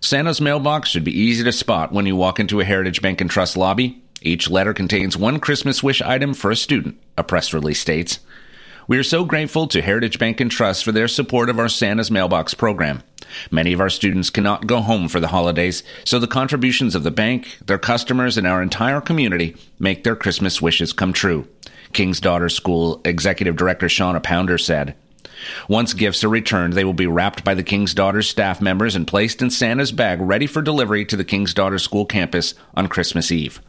Santa's 0.00 0.40
mailbox 0.40 0.90
should 0.90 1.04
be 1.04 1.18
easy 1.18 1.44
to 1.44 1.52
spot 1.52 1.92
when 1.92 2.06
you 2.06 2.16
walk 2.16 2.38
into 2.38 2.60
a 2.60 2.64
Heritage 2.64 3.00
Bank 3.00 3.20
and 3.20 3.30
Trust 3.30 3.56
lobby. 3.56 4.02
Each 4.20 4.48
letter 4.50 4.74
contains 4.74 5.16
one 5.16 5.40
Christmas 5.40 5.82
wish 5.82 6.00
item 6.02 6.34
for 6.34 6.50
a 6.50 6.56
student, 6.56 6.98
a 7.16 7.24
press 7.24 7.52
release 7.52 7.80
states. 7.80 8.20
We 8.86 8.98
are 8.98 9.02
so 9.02 9.24
grateful 9.24 9.66
to 9.68 9.80
Heritage 9.80 10.18
Bank 10.18 10.40
and 10.40 10.50
Trust 10.50 10.84
for 10.84 10.92
their 10.92 11.08
support 11.08 11.48
of 11.48 11.58
our 11.58 11.68
Santa's 11.68 12.10
Mailbox 12.10 12.52
program. 12.52 13.02
Many 13.50 13.72
of 13.72 13.80
our 13.80 13.88
students 13.88 14.30
cannot 14.30 14.66
go 14.66 14.80
home 14.80 15.08
for 15.08 15.20
the 15.20 15.28
holidays, 15.28 15.82
so 16.04 16.18
the 16.18 16.26
contributions 16.26 16.94
of 16.94 17.02
the 17.02 17.10
bank, 17.10 17.58
their 17.64 17.78
customers, 17.78 18.36
and 18.36 18.46
our 18.46 18.62
entire 18.62 19.00
community 19.00 19.56
make 19.78 20.04
their 20.04 20.16
Christmas 20.16 20.60
wishes 20.60 20.92
come 20.92 21.14
true. 21.14 21.48
King's 21.94 22.20
Daughter 22.20 22.48
School 22.48 23.00
Executive 23.04 23.56
Director 23.56 23.86
Shauna 23.86 24.22
Pounder 24.22 24.58
said. 24.58 24.94
Once 25.68 25.92
gifts 25.92 26.24
are 26.24 26.28
returned, 26.28 26.72
they 26.72 26.84
will 26.84 26.92
be 26.92 27.06
wrapped 27.06 27.44
by 27.44 27.54
the 27.54 27.62
King's 27.62 27.94
Daughters 27.94 28.28
staff 28.28 28.60
members 28.60 28.94
and 28.94 29.06
placed 29.06 29.42
in 29.42 29.50
Santa's 29.50 29.92
bag 29.92 30.20
ready 30.20 30.46
for 30.46 30.62
delivery 30.62 31.04
to 31.04 31.16
the 31.16 31.24
King's 31.24 31.54
Daughters 31.54 31.82
School 31.82 32.06
campus 32.06 32.54
on 32.74 32.88
Christmas 32.88 33.30
Eve. 33.32 33.60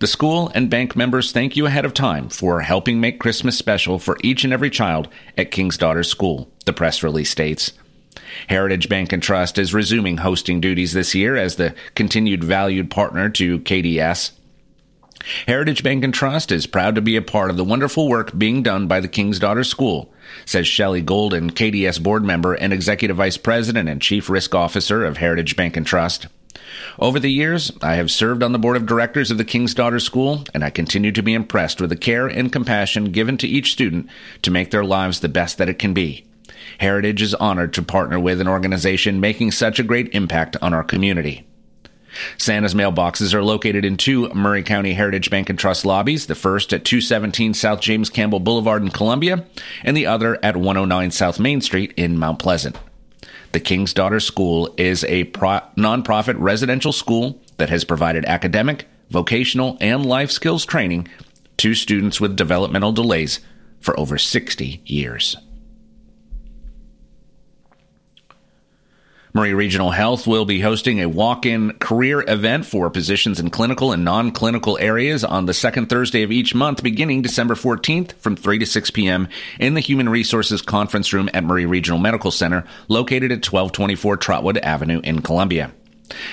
The 0.00 0.06
school 0.06 0.50
and 0.54 0.70
bank 0.70 0.96
members 0.96 1.32
thank 1.32 1.56
you 1.56 1.66
ahead 1.66 1.84
of 1.84 1.94
time 1.94 2.28
for 2.28 2.60
helping 2.60 3.00
make 3.00 3.20
Christmas 3.20 3.56
special 3.56 3.98
for 3.98 4.18
each 4.22 4.44
and 4.44 4.52
every 4.52 4.70
child 4.70 5.08
at 5.38 5.50
King's 5.50 5.78
Daughters 5.78 6.08
School, 6.08 6.50
the 6.64 6.72
press 6.72 7.02
release 7.02 7.30
states. 7.30 7.72
Heritage 8.48 8.88
Bank 8.88 9.12
and 9.12 9.22
Trust 9.22 9.58
is 9.58 9.74
resuming 9.74 10.18
hosting 10.18 10.60
duties 10.60 10.92
this 10.92 11.14
year 11.14 11.36
as 11.36 11.56
the 11.56 11.74
continued 11.94 12.42
valued 12.42 12.90
partner 12.90 13.28
to 13.30 13.60
KDS. 13.60 14.32
Heritage 15.46 15.82
Bank 15.82 16.04
and 16.04 16.12
Trust 16.12 16.52
is 16.52 16.66
proud 16.66 16.94
to 16.94 17.00
be 17.00 17.16
a 17.16 17.22
part 17.22 17.50
of 17.50 17.56
the 17.56 17.64
wonderful 17.64 18.08
work 18.08 18.36
being 18.36 18.62
done 18.62 18.86
by 18.86 19.00
the 19.00 19.08
King's 19.08 19.38
Daughter 19.38 19.64
School, 19.64 20.12
says 20.44 20.66
Shelley 20.66 21.00
Golden, 21.00 21.50
KDS 21.50 22.02
board 22.02 22.24
member 22.24 22.54
and 22.54 22.72
executive 22.72 23.16
vice 23.16 23.36
president 23.36 23.88
and 23.88 24.02
chief 24.02 24.28
risk 24.28 24.54
officer 24.54 25.04
of 25.04 25.16
Heritage 25.16 25.56
Bank 25.56 25.76
and 25.76 25.86
Trust. 25.86 26.26
Over 26.98 27.18
the 27.18 27.30
years, 27.30 27.72
I 27.82 27.94
have 27.94 28.10
served 28.10 28.42
on 28.42 28.52
the 28.52 28.58
board 28.58 28.76
of 28.76 28.86
directors 28.86 29.30
of 29.30 29.38
the 29.38 29.44
King's 29.44 29.74
Daughter 29.74 30.00
School, 30.00 30.44
and 30.52 30.64
I 30.64 30.70
continue 30.70 31.12
to 31.12 31.22
be 31.22 31.34
impressed 31.34 31.80
with 31.80 31.90
the 31.90 31.96
care 31.96 32.26
and 32.26 32.52
compassion 32.52 33.12
given 33.12 33.36
to 33.38 33.48
each 33.48 33.72
student 33.72 34.08
to 34.42 34.50
make 34.50 34.70
their 34.70 34.84
lives 34.84 35.20
the 35.20 35.28
best 35.28 35.58
that 35.58 35.68
it 35.68 35.78
can 35.78 35.94
be. 35.94 36.26
Heritage 36.78 37.22
is 37.22 37.34
honored 37.34 37.72
to 37.74 37.82
partner 37.82 38.18
with 38.18 38.40
an 38.40 38.48
organization 38.48 39.20
making 39.20 39.52
such 39.52 39.78
a 39.78 39.84
great 39.84 40.14
impact 40.14 40.56
on 40.60 40.74
our 40.74 40.84
community. 40.84 41.46
Santa's 42.38 42.74
mailboxes 42.74 43.34
are 43.34 43.42
located 43.42 43.84
in 43.84 43.96
two 43.96 44.28
Maury 44.34 44.62
County 44.62 44.94
Heritage 44.94 45.30
Bank 45.30 45.50
and 45.50 45.58
Trust 45.58 45.84
lobbies, 45.84 46.26
the 46.26 46.34
first 46.34 46.72
at 46.72 46.84
217 46.84 47.54
South 47.54 47.80
James 47.80 48.10
Campbell 48.10 48.40
Boulevard 48.40 48.82
in 48.82 48.90
Columbia, 48.90 49.44
and 49.82 49.96
the 49.96 50.06
other 50.06 50.38
at 50.42 50.56
109 50.56 51.10
South 51.10 51.40
Main 51.40 51.60
Street 51.60 51.92
in 51.96 52.18
Mount 52.18 52.38
Pleasant. 52.38 52.78
The 53.52 53.60
King's 53.60 53.94
Daughter 53.94 54.20
School 54.20 54.74
is 54.76 55.04
a 55.04 55.24
pro- 55.24 55.60
nonprofit 55.76 56.34
residential 56.38 56.92
school 56.92 57.40
that 57.58 57.70
has 57.70 57.84
provided 57.84 58.24
academic, 58.24 58.86
vocational, 59.10 59.76
and 59.80 60.04
life 60.04 60.30
skills 60.30 60.64
training 60.64 61.08
to 61.58 61.74
students 61.74 62.20
with 62.20 62.36
developmental 62.36 62.92
delays 62.92 63.40
for 63.80 63.98
over 63.98 64.18
60 64.18 64.82
years. 64.84 65.36
Maury 69.36 69.52
Regional 69.52 69.90
Health 69.90 70.28
will 70.28 70.44
be 70.44 70.60
hosting 70.60 71.00
a 71.00 71.08
walk-in 71.08 71.72
career 71.80 72.22
event 72.28 72.66
for 72.66 72.88
positions 72.88 73.40
in 73.40 73.50
clinical 73.50 73.90
and 73.90 74.04
non-clinical 74.04 74.78
areas 74.78 75.24
on 75.24 75.46
the 75.46 75.52
second 75.52 75.88
Thursday 75.88 76.22
of 76.22 76.30
each 76.30 76.54
month 76.54 76.84
beginning 76.84 77.20
December 77.20 77.56
14th 77.56 78.12
from 78.12 78.36
3 78.36 78.60
to 78.60 78.66
6 78.66 78.90
p.m. 78.92 79.26
in 79.58 79.74
the 79.74 79.80
Human 79.80 80.08
Resources 80.08 80.62
Conference 80.62 81.12
Room 81.12 81.28
at 81.34 81.42
Maury 81.42 81.66
Regional 81.66 81.98
Medical 81.98 82.30
Center 82.30 82.64
located 82.86 83.32
at 83.32 83.44
1224 83.44 84.18
Trotwood 84.18 84.58
Avenue 84.58 85.00
in 85.02 85.20
Columbia. 85.20 85.72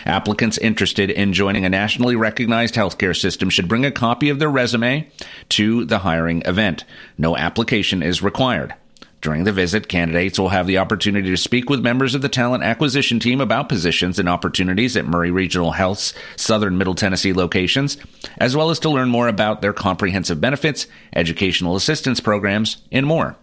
Applicants 0.06 0.60
interested 0.60 1.10
in 1.10 1.34
joining 1.34 1.66
a 1.66 1.72
nationally 1.72 2.16
recognized 2.16 2.76
healthcare 2.76 3.20
system 3.20 3.50
should 3.50 3.68
bring 3.68 3.84
a 3.84 3.92
copy 3.92 4.30
of 4.30 4.38
their 4.38 4.52
resume 4.52 5.10
to 5.50 5.86
the 5.86 5.98
hiring 5.98 6.44
event. 6.46 6.86
No 7.18 7.36
application 7.36 8.04
is 8.04 8.22
required. 8.22 8.76
During 9.22 9.44
the 9.44 9.52
visit, 9.52 9.88
candidates 9.88 10.40
will 10.40 10.50
have 10.50 10.66
the 10.66 10.80
opportunity 10.80 11.30
to 11.30 11.38
speak 11.38 11.70
with 11.70 11.80
members 11.80 12.16
of 12.16 12.24
the 12.24 12.30
talent 12.30 12.64
acquisition 12.64 13.20
team 13.20 13.40
about 13.40 13.70
positions 13.70 14.18
and 14.18 14.28
opportunities 14.28 14.98
at 14.98 15.06
Maury 15.06 15.30
Regional 15.30 15.72
Health's 15.72 16.16
Southern 16.36 16.76
Middle 16.80 16.96
Tennessee 16.96 17.32
locations, 17.32 17.98
as 18.40 18.58
well 18.58 18.72
as 18.72 18.80
to 18.80 18.90
learn 18.90 19.10
more 19.10 19.28
about 19.28 19.62
their 19.62 19.74
comprehensive 19.74 20.42
benefits, 20.42 20.88
educational 21.16 21.76
assistance 21.76 22.20
programs, 22.20 22.82
and 22.92 23.06
more. 23.06 23.38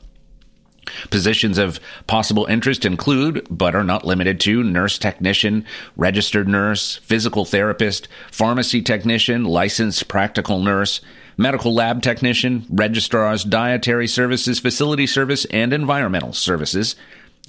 Positions 1.10 1.58
of 1.58 1.78
possible 2.08 2.46
interest 2.46 2.84
include, 2.84 3.46
but 3.48 3.76
are 3.76 3.84
not 3.84 4.04
limited 4.04 4.40
to, 4.40 4.64
nurse 4.64 4.98
technician, 4.98 5.64
registered 5.96 6.48
nurse, 6.48 6.96
physical 6.96 7.44
therapist, 7.44 8.08
pharmacy 8.32 8.82
technician, 8.82 9.44
licensed 9.44 10.08
practical 10.08 10.60
nurse, 10.60 11.00
medical 11.38 11.72
lab 11.72 12.02
technician, 12.02 12.66
registrars, 12.68 13.44
dietary 13.44 14.06
services, 14.06 14.58
facility 14.58 15.06
service, 15.06 15.46
and 15.46 15.72
environmental 15.72 16.34
services. 16.34 16.96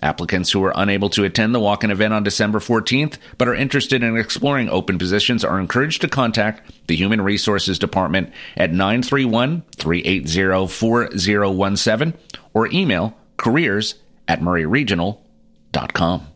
Applicants 0.02 0.52
who 0.52 0.64
are 0.64 0.72
unable 0.76 1.10
to 1.10 1.26
attend 1.26 1.54
the 1.54 1.60
walk 1.60 1.84
in 1.84 1.92
event 1.92 2.14
on 2.14 2.24
December 2.24 2.60
14th 2.60 3.18
but 3.38 3.50
are 3.50 3.56
interested 3.56 4.02
in 4.02 4.16
exploring 4.16 4.70
open 4.70 4.98
positions 4.98 5.44
are 5.44 5.60
encouraged 5.60 6.00
to 6.02 6.08
contact 6.08 6.72
the 6.88 6.96
Human 6.96 7.20
Resources 7.20 7.78
Department 7.78 8.32
at 8.56 8.72
931 8.72 9.64
380 9.76 10.68
4017 10.68 12.14
or 12.54 12.68
email 12.72 13.14
careers 13.36 13.96
at 14.30 14.40
mauryregional.com. 14.40 16.28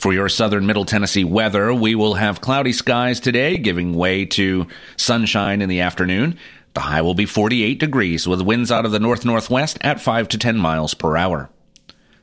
For 0.00 0.14
your 0.14 0.30
southern 0.30 0.64
middle 0.64 0.86
Tennessee 0.86 1.24
weather, 1.24 1.74
we 1.74 1.94
will 1.94 2.14
have 2.14 2.40
cloudy 2.40 2.72
skies 2.72 3.20
today, 3.20 3.58
giving 3.58 3.92
way 3.92 4.24
to 4.24 4.66
sunshine 4.96 5.60
in 5.60 5.68
the 5.68 5.82
afternoon. 5.82 6.38
The 6.72 6.80
high 6.80 7.02
will 7.02 7.12
be 7.12 7.26
48 7.26 7.78
degrees 7.78 8.26
with 8.26 8.40
winds 8.40 8.72
out 8.72 8.86
of 8.86 8.92
the 8.92 8.98
north 8.98 9.26
northwest 9.26 9.76
at 9.82 10.00
5 10.00 10.28
to 10.28 10.38
10 10.38 10.56
miles 10.56 10.94
per 10.94 11.18
hour. 11.18 11.50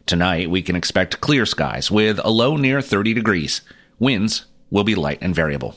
Tonight, 0.08 0.50
we 0.50 0.64
can 0.64 0.76
expect 0.76 1.22
clear 1.22 1.46
skies 1.46 1.92
with 1.92 2.20
a 2.24 2.32
low 2.32 2.58
near 2.58 2.82
30 2.82 3.14
degrees. 3.14 3.62
Winds 4.00 4.48
will 4.72 4.84
be 4.84 4.96
light 4.96 5.20
and 5.22 5.36
variable. 5.36 5.76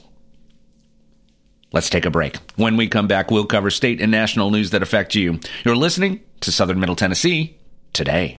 Let's 1.71 1.91
take 1.91 2.07
a 2.07 2.11
break. 2.11 2.37
When 2.57 2.79
we 2.79 2.89
come 2.89 3.09
back, 3.09 3.31
we'll 3.31 3.45
cover 3.45 3.69
state 3.69 4.01
and 4.01 4.11
national 4.11 4.51
news 4.51 4.71
that 4.71 4.83
affect 4.83 5.15
you. 5.15 5.39
You're 5.67 5.77
listening 5.77 6.21
to 6.41 6.51
Southern 6.51 6.81
Middle 6.81 6.97
Tennessee 6.97 7.59
today. 7.93 8.39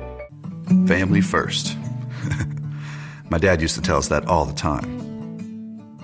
Family 0.87 1.21
first. 1.21 1.77
My 3.29 3.37
dad 3.37 3.61
used 3.61 3.75
to 3.75 3.81
tell 3.81 3.97
us 3.97 4.09
that 4.09 4.27
all 4.27 4.45
the 4.45 4.53
time. 4.53 5.01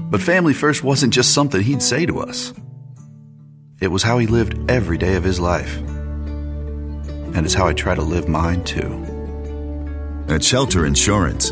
But 0.09 0.21
family 0.21 0.53
first 0.53 0.83
wasn't 0.83 1.13
just 1.13 1.33
something 1.33 1.61
he'd 1.61 1.81
say 1.81 2.05
to 2.05 2.19
us, 2.19 2.53
it 3.81 3.89
was 3.89 4.03
how 4.03 4.17
he 4.17 4.27
lived 4.27 4.71
every 4.71 4.97
day 4.97 5.15
of 5.15 5.23
his 5.23 5.39
life. 5.39 5.77
And 5.77 7.45
it's 7.45 7.53
how 7.53 7.67
I 7.67 7.73
try 7.73 7.93
to 7.93 8.01
live 8.01 8.29
mine 8.29 8.63
too. 8.63 9.03
At 10.29 10.43
Shelter 10.43 10.85
Insurance, 10.85 11.51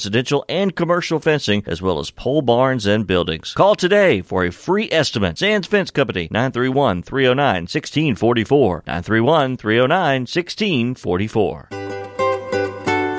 residential 0.01 0.43
and 0.49 0.75
commercial 0.75 1.19
fencing, 1.19 1.61
as 1.67 1.79
well 1.79 1.99
as 1.99 2.09
pole 2.09 2.41
barns 2.41 2.87
and 2.87 3.05
buildings. 3.05 3.53
Call 3.53 3.75
today 3.75 4.21
for 4.21 4.43
a 4.43 4.51
free 4.51 4.89
estimate. 4.91 5.37
Sands 5.37 5.67
Fence 5.67 5.91
Company, 5.91 6.27
931 6.31 7.03
309 7.03 7.61
1644. 7.63 8.83
931 8.87 9.57
309 9.57 10.21
1644. 10.21 11.80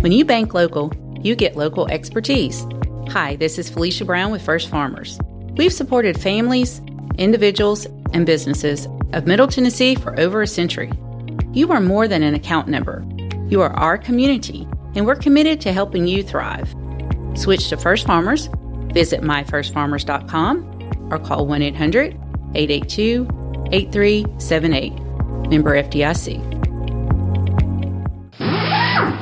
When 0.00 0.12
you 0.12 0.24
bank 0.24 0.54
local, 0.54 0.92
you 1.22 1.34
get 1.34 1.56
local 1.56 1.88
expertise. 1.88 2.64
Hi, 3.08 3.34
this 3.34 3.58
is 3.58 3.68
Felicia 3.68 4.04
Brown 4.04 4.30
with 4.30 4.40
First 4.40 4.68
Farmers. 4.68 5.18
We've 5.56 5.72
supported 5.72 6.20
families, 6.20 6.80
individuals, 7.16 7.86
and 8.12 8.24
businesses 8.24 8.86
of 9.12 9.26
Middle 9.26 9.48
Tennessee 9.48 9.96
for 9.96 10.18
over 10.20 10.40
a 10.40 10.46
century. 10.46 10.92
You 11.52 11.72
are 11.72 11.80
more 11.80 12.06
than 12.06 12.22
an 12.22 12.36
account 12.36 12.68
number. 12.68 13.04
You 13.48 13.60
are 13.60 13.70
our 13.70 13.98
community, 13.98 14.68
and 14.94 15.04
we're 15.04 15.16
committed 15.16 15.60
to 15.62 15.72
helping 15.72 16.06
you 16.06 16.22
thrive. 16.22 16.72
Switch 17.34 17.68
to 17.70 17.76
First 17.76 18.06
Farmers, 18.06 18.48
visit 18.92 19.20
myfirstfarmers.com, 19.22 21.08
or 21.10 21.18
call 21.18 21.44
1 21.44 21.60
800 21.60 22.14
882 22.54 23.26
8378. 23.72 24.92
Member 25.50 25.82
FDIC. 25.82 26.57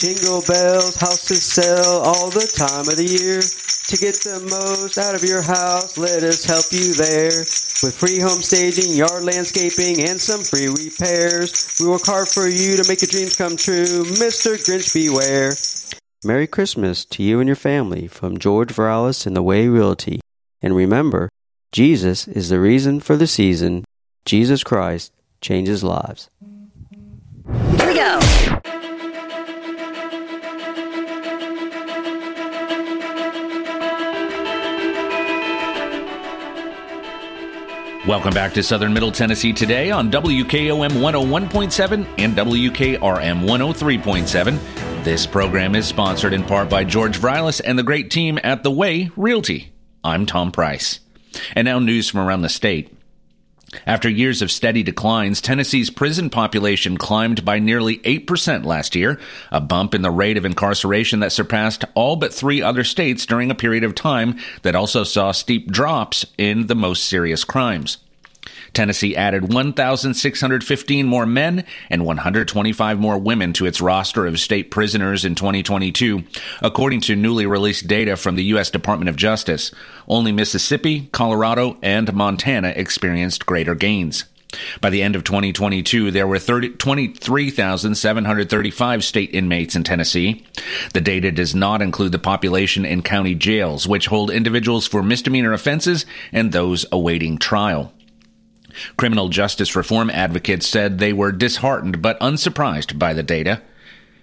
Jingle 0.00 0.40
bells, 0.48 0.96
houses 0.96 1.44
sell 1.44 2.00
all 2.00 2.30
the 2.30 2.48
time 2.56 2.88
of 2.88 2.96
the 2.96 3.04
year. 3.04 3.42
To 3.92 3.96
get 4.00 4.16
the 4.24 4.40
most 4.48 4.96
out 4.96 5.14
of 5.14 5.22
your 5.22 5.42
house, 5.42 5.98
let 5.98 6.22
us 6.22 6.42
help 6.42 6.64
you 6.72 6.94
there. 6.94 7.44
With 7.84 7.92
free 7.92 8.18
home 8.18 8.40
staging, 8.40 8.96
yard 8.96 9.24
landscaping, 9.24 10.08
and 10.08 10.18
some 10.18 10.40
free 10.40 10.68
repairs. 10.68 11.76
We 11.78 11.86
work 11.86 12.06
hard 12.06 12.28
for 12.28 12.48
you 12.48 12.80
to 12.80 12.88
make 12.88 13.02
your 13.02 13.12
dreams 13.12 13.36
come 13.36 13.58
true. 13.58 14.08
Mr. 14.16 14.56
Grinch, 14.64 14.88
beware. 14.94 15.52
Merry 16.24 16.46
Christmas 16.46 17.04
to 17.04 17.22
you 17.22 17.38
and 17.38 17.46
your 17.46 17.54
family 17.54 18.08
from 18.08 18.38
George 18.38 18.72
Viralis 18.72 19.26
and 19.26 19.36
the 19.36 19.42
Way 19.42 19.68
Realty. 19.68 20.22
And 20.62 20.74
remember, 20.74 21.28
Jesus 21.72 22.26
is 22.26 22.48
the 22.48 22.58
reason 22.58 23.00
for 23.00 23.18
the 23.18 23.26
season. 23.26 23.84
Jesus 24.24 24.64
Christ 24.64 25.12
changes 25.42 25.84
lives. 25.84 26.30
Here 27.76 27.86
we 27.86 27.94
go. 27.94 28.39
Welcome 38.06 38.32
back 38.32 38.54
to 38.54 38.62
Southern 38.62 38.94
Middle 38.94 39.12
Tennessee 39.12 39.52
today 39.52 39.90
on 39.90 40.10
WKOM 40.10 40.88
101.7 40.88 42.06
and 42.16 42.34
WKRM 42.34 43.44
103.7. 43.44 45.04
This 45.04 45.26
program 45.26 45.74
is 45.74 45.86
sponsored 45.86 46.32
in 46.32 46.42
part 46.42 46.70
by 46.70 46.82
George 46.82 47.18
Vrilis 47.18 47.60
and 47.62 47.78
the 47.78 47.82
great 47.82 48.10
team 48.10 48.38
at 48.42 48.62
The 48.62 48.70
Way 48.70 49.10
Realty. 49.16 49.70
I'm 50.02 50.24
Tom 50.24 50.50
Price. 50.50 51.00
And 51.54 51.66
now 51.66 51.78
news 51.78 52.08
from 52.08 52.20
around 52.20 52.40
the 52.40 52.48
state. 52.48 52.90
After 53.86 54.08
years 54.08 54.42
of 54.42 54.50
steady 54.50 54.82
declines, 54.82 55.40
Tennessee's 55.40 55.90
prison 55.90 56.28
population 56.28 56.96
climbed 56.96 57.44
by 57.44 57.60
nearly 57.60 57.98
8% 57.98 58.64
last 58.64 58.96
year, 58.96 59.20
a 59.52 59.60
bump 59.60 59.94
in 59.94 60.02
the 60.02 60.10
rate 60.10 60.36
of 60.36 60.44
incarceration 60.44 61.20
that 61.20 61.32
surpassed 61.32 61.84
all 61.94 62.16
but 62.16 62.34
three 62.34 62.60
other 62.62 62.82
states 62.82 63.26
during 63.26 63.50
a 63.50 63.54
period 63.54 63.84
of 63.84 63.94
time 63.94 64.38
that 64.62 64.74
also 64.74 65.04
saw 65.04 65.30
steep 65.30 65.70
drops 65.70 66.26
in 66.36 66.66
the 66.66 66.74
most 66.74 67.04
serious 67.04 67.44
crimes. 67.44 67.98
Tennessee 68.72 69.16
added 69.16 69.52
1,615 69.52 71.06
more 71.06 71.26
men 71.26 71.64
and 71.88 72.04
125 72.04 72.98
more 72.98 73.18
women 73.18 73.52
to 73.54 73.66
its 73.66 73.80
roster 73.80 74.26
of 74.26 74.40
state 74.40 74.70
prisoners 74.70 75.24
in 75.24 75.34
2022, 75.34 76.22
according 76.62 77.00
to 77.02 77.16
newly 77.16 77.46
released 77.46 77.88
data 77.88 78.16
from 78.16 78.36
the 78.36 78.44
U.S. 78.44 78.70
Department 78.70 79.08
of 79.08 79.16
Justice. 79.16 79.72
Only 80.08 80.32
Mississippi, 80.32 81.08
Colorado, 81.12 81.78
and 81.82 82.12
Montana 82.12 82.72
experienced 82.76 83.46
greater 83.46 83.74
gains. 83.74 84.24
By 84.80 84.90
the 84.90 85.02
end 85.02 85.16
of 85.16 85.24
2022, 85.24 86.10
there 86.10 86.26
were 86.26 86.38
30, 86.38 86.70
23,735 86.70 89.04
state 89.04 89.30
inmates 89.32 89.76
in 89.76 89.84
Tennessee. 89.84 90.44
The 90.92 91.00
data 91.00 91.30
does 91.30 91.54
not 91.54 91.80
include 91.82 92.10
the 92.12 92.18
population 92.18 92.84
in 92.84 93.02
county 93.02 93.36
jails, 93.36 93.86
which 93.86 94.06
hold 94.06 94.30
individuals 94.30 94.88
for 94.88 95.02
misdemeanor 95.02 95.52
offenses 95.52 96.06
and 96.32 96.50
those 96.50 96.86
awaiting 96.90 97.36
trial. 97.38 97.92
Criminal 98.96 99.28
justice 99.28 99.76
reform 99.76 100.10
advocates 100.10 100.66
said 100.66 100.98
they 100.98 101.12
were 101.12 101.32
disheartened 101.32 102.02
but 102.02 102.18
unsurprised 102.20 102.98
by 102.98 103.12
the 103.12 103.22
data. 103.22 103.62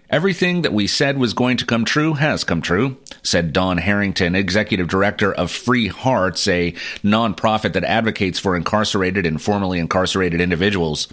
Everything 0.10 0.62
that 0.62 0.72
we 0.72 0.88
said 0.88 1.18
was 1.18 1.34
going 1.34 1.58
to 1.58 1.66
come 1.66 1.84
true 1.84 2.14
has 2.14 2.46
come 2.46 2.62
true, 2.62 2.96
said 3.24 3.52
Dawn 3.52 3.78
Harrington, 3.78 4.36
executive 4.36 4.88
director 4.88 5.34
of 5.34 5.52
Free 5.52 5.88
Hearts, 5.90 6.48
a 6.48 6.72
nonprofit 7.04 7.74
that 7.74 7.84
advocates 7.84 8.40
for 8.40 8.56
incarcerated 8.56 9.26
and 9.26 9.42
formerly 9.42 9.80
incarcerated 9.80 10.40
individuals. 10.40 11.10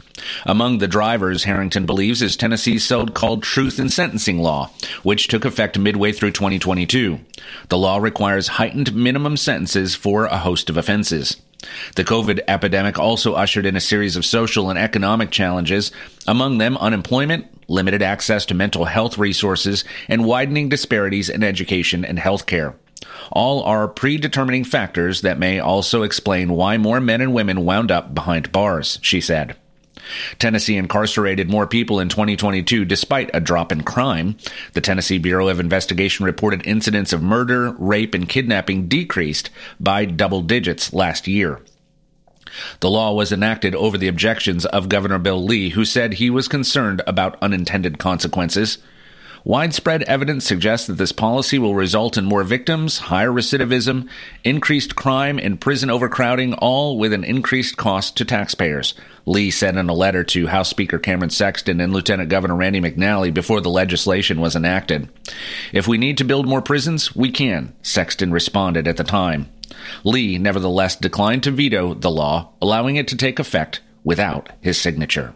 Among 0.46 0.78
the 0.78 0.86
drivers, 0.86 1.42
Harrington 1.42 1.86
believes, 1.86 2.22
is 2.22 2.36
Tennessee's 2.36 2.84
so 2.84 3.04
called 3.06 3.42
Truth 3.42 3.80
in 3.80 3.88
Sentencing 3.88 4.38
law, 4.38 4.70
which 5.02 5.26
took 5.26 5.44
effect 5.44 5.76
midway 5.76 6.12
through 6.12 6.30
2022. 6.30 7.18
The 7.70 7.78
law 7.78 7.96
requires 7.98 8.46
heightened 8.46 8.94
minimum 8.94 9.36
sentences 9.36 9.96
for 9.96 10.26
a 10.26 10.38
host 10.38 10.70
of 10.70 10.76
offenses. 10.76 11.40
The 11.96 12.04
COVID 12.04 12.40
epidemic 12.48 12.98
also 12.98 13.34
ushered 13.34 13.66
in 13.66 13.76
a 13.76 13.80
series 13.80 14.16
of 14.16 14.24
social 14.24 14.70
and 14.70 14.78
economic 14.78 15.30
challenges, 15.30 15.92
among 16.26 16.58
them 16.58 16.76
unemployment, 16.78 17.46
limited 17.68 18.02
access 18.02 18.46
to 18.46 18.54
mental 18.54 18.84
health 18.84 19.18
resources, 19.18 19.84
and 20.08 20.24
widening 20.24 20.68
disparities 20.68 21.28
in 21.28 21.42
education 21.42 22.04
and 22.04 22.18
healthcare. 22.18 22.74
All 23.30 23.62
are 23.62 23.88
predetermining 23.88 24.64
factors 24.64 25.22
that 25.22 25.38
may 25.38 25.58
also 25.58 26.02
explain 26.02 26.52
why 26.52 26.78
more 26.78 27.00
men 27.00 27.20
and 27.20 27.34
women 27.34 27.64
wound 27.64 27.90
up 27.90 28.14
behind 28.14 28.52
bars, 28.52 28.98
she 29.02 29.20
said. 29.20 29.56
Tennessee 30.38 30.76
incarcerated 30.76 31.50
more 31.50 31.66
people 31.66 32.00
in 32.00 32.08
2022 32.08 32.84
despite 32.84 33.30
a 33.32 33.40
drop 33.40 33.72
in 33.72 33.82
crime. 33.82 34.36
The 34.72 34.80
Tennessee 34.80 35.18
Bureau 35.18 35.48
of 35.48 35.60
Investigation 35.60 36.24
reported 36.24 36.66
incidents 36.66 37.12
of 37.12 37.22
murder, 37.22 37.72
rape, 37.72 38.14
and 38.14 38.28
kidnapping 38.28 38.88
decreased 38.88 39.50
by 39.80 40.04
double 40.04 40.42
digits 40.42 40.92
last 40.92 41.26
year. 41.26 41.60
The 42.80 42.90
law 42.90 43.12
was 43.12 43.32
enacted 43.32 43.74
over 43.74 43.98
the 43.98 44.08
objections 44.08 44.64
of 44.66 44.88
Governor 44.88 45.18
Bill 45.18 45.42
Lee, 45.42 45.70
who 45.70 45.84
said 45.84 46.14
he 46.14 46.30
was 46.30 46.48
concerned 46.48 47.02
about 47.06 47.42
unintended 47.42 47.98
consequences. 47.98 48.78
Widespread 49.46 50.04
evidence 50.04 50.46
suggests 50.46 50.86
that 50.86 50.94
this 50.94 51.12
policy 51.12 51.58
will 51.58 51.74
result 51.74 52.16
in 52.16 52.24
more 52.24 52.44
victims, 52.44 52.96
higher 52.96 53.30
recidivism, 53.30 54.08
increased 54.42 54.96
crime, 54.96 55.38
and 55.38 55.60
prison 55.60 55.90
overcrowding, 55.90 56.54
all 56.54 56.96
with 56.96 57.12
an 57.12 57.24
increased 57.24 57.76
cost 57.76 58.16
to 58.16 58.24
taxpayers. 58.24 58.94
Lee 59.26 59.50
said 59.50 59.76
in 59.76 59.90
a 59.90 59.92
letter 59.92 60.24
to 60.24 60.46
House 60.46 60.70
Speaker 60.70 60.98
Cameron 60.98 61.28
Sexton 61.28 61.78
and 61.78 61.92
Lieutenant 61.92 62.30
Governor 62.30 62.56
Randy 62.56 62.80
McNally 62.80 63.34
before 63.34 63.60
the 63.60 63.68
legislation 63.68 64.40
was 64.40 64.56
enacted. 64.56 65.10
If 65.74 65.86
we 65.86 65.98
need 65.98 66.16
to 66.18 66.24
build 66.24 66.48
more 66.48 66.62
prisons, 66.62 67.14
we 67.14 67.30
can, 67.30 67.74
Sexton 67.82 68.32
responded 68.32 68.88
at 68.88 68.96
the 68.96 69.04
time. 69.04 69.50
Lee 70.04 70.38
nevertheless 70.38 70.96
declined 70.96 71.42
to 71.42 71.50
veto 71.50 71.92
the 71.92 72.10
law, 72.10 72.52
allowing 72.62 72.96
it 72.96 73.08
to 73.08 73.16
take 73.16 73.38
effect 73.38 73.82
without 74.04 74.48
his 74.62 74.80
signature. 74.80 75.34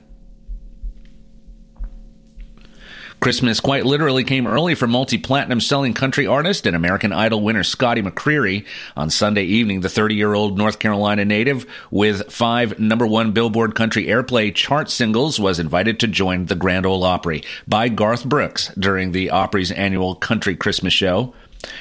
Christmas 3.21 3.59
quite 3.59 3.85
literally 3.85 4.23
came 4.23 4.47
early 4.47 4.77
for 4.77 4.87
multi 4.87 5.19
platinum 5.19 5.61
selling 5.61 5.93
country 5.93 6.27
artist 6.27 6.67
and 6.67 6.77
American 6.77 7.13
Idol 7.13 7.43
winner 7.43 7.65
Scotty 7.65 8.01
McCreery. 8.01 8.65
On 8.97 9.11
Sunday 9.11 9.43
evening, 9.43 9.81
the 9.81 9.89
30 9.89 10.15
year 10.15 10.35
old 10.35 10.57
North 10.57 10.79
Carolina 10.79 11.25
native 11.25 11.67
with 11.91 12.31
five 12.31 12.79
number 12.79 13.07
one 13.07 13.33
Billboard 13.33 13.75
country 13.75 14.07
airplay 14.07 14.55
chart 14.55 14.89
singles 14.89 15.41
was 15.41 15.59
invited 15.59 15.99
to 16.01 16.07
join 16.07 16.47
the 16.47 16.55
Grand 16.55 16.87
Ole 16.87 17.03
Opry 17.03 17.43
by 17.67 17.89
Garth 17.89 18.25
Brooks 18.25 18.73
during 18.79 19.11
the 19.11 19.31
Opry's 19.31 19.73
annual 19.73 20.15
Country 20.15 20.55
Christmas 20.55 20.93
show. 20.93 21.35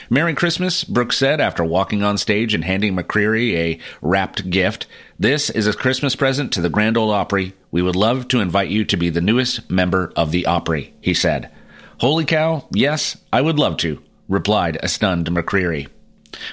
Merry 0.09 0.33
Christmas, 0.33 0.83
Brooks 0.83 1.17
said 1.17 1.39
after 1.39 1.63
walking 1.63 2.01
on 2.03 2.17
stage 2.17 2.53
and 2.53 2.63
handing 2.63 2.95
McCreery 2.95 3.53
a 3.53 3.79
wrapped 4.01 4.49
gift. 4.49 4.87
This 5.19 5.49
is 5.49 5.67
a 5.67 5.73
Christmas 5.73 6.15
present 6.15 6.51
to 6.53 6.61
the 6.61 6.69
Grand 6.69 6.97
Ole 6.97 7.11
Opry. 7.11 7.53
We 7.71 7.81
would 7.81 7.95
love 7.95 8.27
to 8.29 8.39
invite 8.39 8.69
you 8.69 8.85
to 8.85 8.97
be 8.97 9.09
the 9.09 9.21
newest 9.21 9.69
member 9.69 10.11
of 10.15 10.31
the 10.31 10.45
Opry, 10.45 10.93
he 11.01 11.13
said. 11.13 11.51
Holy 11.99 12.25
cow, 12.25 12.65
yes, 12.71 13.17
I 13.31 13.41
would 13.41 13.59
love 13.59 13.77
to, 13.77 14.01
replied 14.27 14.79
a 14.81 14.87
stunned 14.87 15.29
McCreery. 15.29 15.87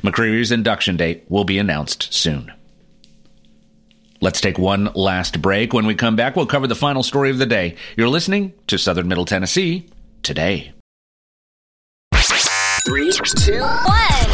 McCreery's 0.03 0.53
induction 0.53 0.97
date 0.97 1.25
will 1.29 1.45
be 1.45 1.59
announced 1.59 2.13
soon. 2.13 2.53
Let's 4.21 4.41
take 4.41 4.59
one 4.59 4.91
last 4.95 5.43
break. 5.43 5.73
When 5.73 5.87
we 5.87 5.95
come 5.95 6.17
back, 6.17 6.35
we'll 6.35 6.47
cover 6.47 6.67
the 6.67 6.75
final 6.75 7.03
story 7.03 7.31
of 7.31 7.39
the 7.39 7.47
day. 7.47 7.77
You're 7.97 8.09
listening 8.09 8.55
to 8.69 8.79
Southern 8.79 9.09
Middle 9.09 9.27
Tennessee 9.27 9.89
today. 10.23 10.74
Three, 12.85 13.11
two, 13.13 13.63
one. 13.63 14.34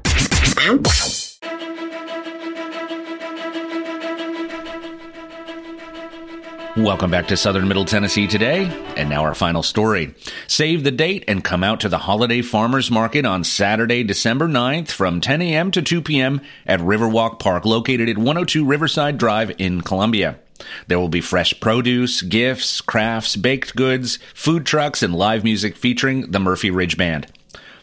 Welcome 6.77 7.11
back 7.11 7.27
to 7.27 7.35
Southern 7.35 7.67
Middle 7.67 7.83
Tennessee 7.83 8.27
today, 8.27 8.63
and 8.95 9.09
now 9.09 9.23
our 9.23 9.35
final 9.35 9.61
story. 9.61 10.15
Save 10.47 10.85
the 10.85 10.91
date 10.91 11.25
and 11.27 11.43
come 11.43 11.65
out 11.65 11.81
to 11.81 11.89
the 11.89 11.97
Holiday 11.97 12.41
Farmers 12.41 12.89
Market 12.89 13.25
on 13.25 13.43
Saturday, 13.43 14.03
December 14.03 14.47
9th 14.47 14.89
from 14.89 15.19
10 15.19 15.41
a.m. 15.41 15.71
to 15.71 15.81
2 15.81 16.01
p.m. 16.01 16.39
at 16.65 16.79
Riverwalk 16.79 17.39
Park, 17.39 17.65
located 17.65 18.07
at 18.07 18.17
102 18.17 18.63
Riverside 18.63 19.17
Drive 19.17 19.51
in 19.57 19.81
Columbia. 19.81 20.39
There 20.87 20.99
will 20.99 21.09
be 21.09 21.19
fresh 21.19 21.59
produce, 21.59 22.21
gifts, 22.21 22.79
crafts, 22.79 23.35
baked 23.35 23.75
goods, 23.75 24.19
food 24.33 24.65
trucks, 24.65 25.03
and 25.03 25.13
live 25.13 25.43
music 25.43 25.75
featuring 25.75 26.31
the 26.31 26.39
Murphy 26.39 26.71
Ridge 26.71 26.95
Band. 26.95 27.27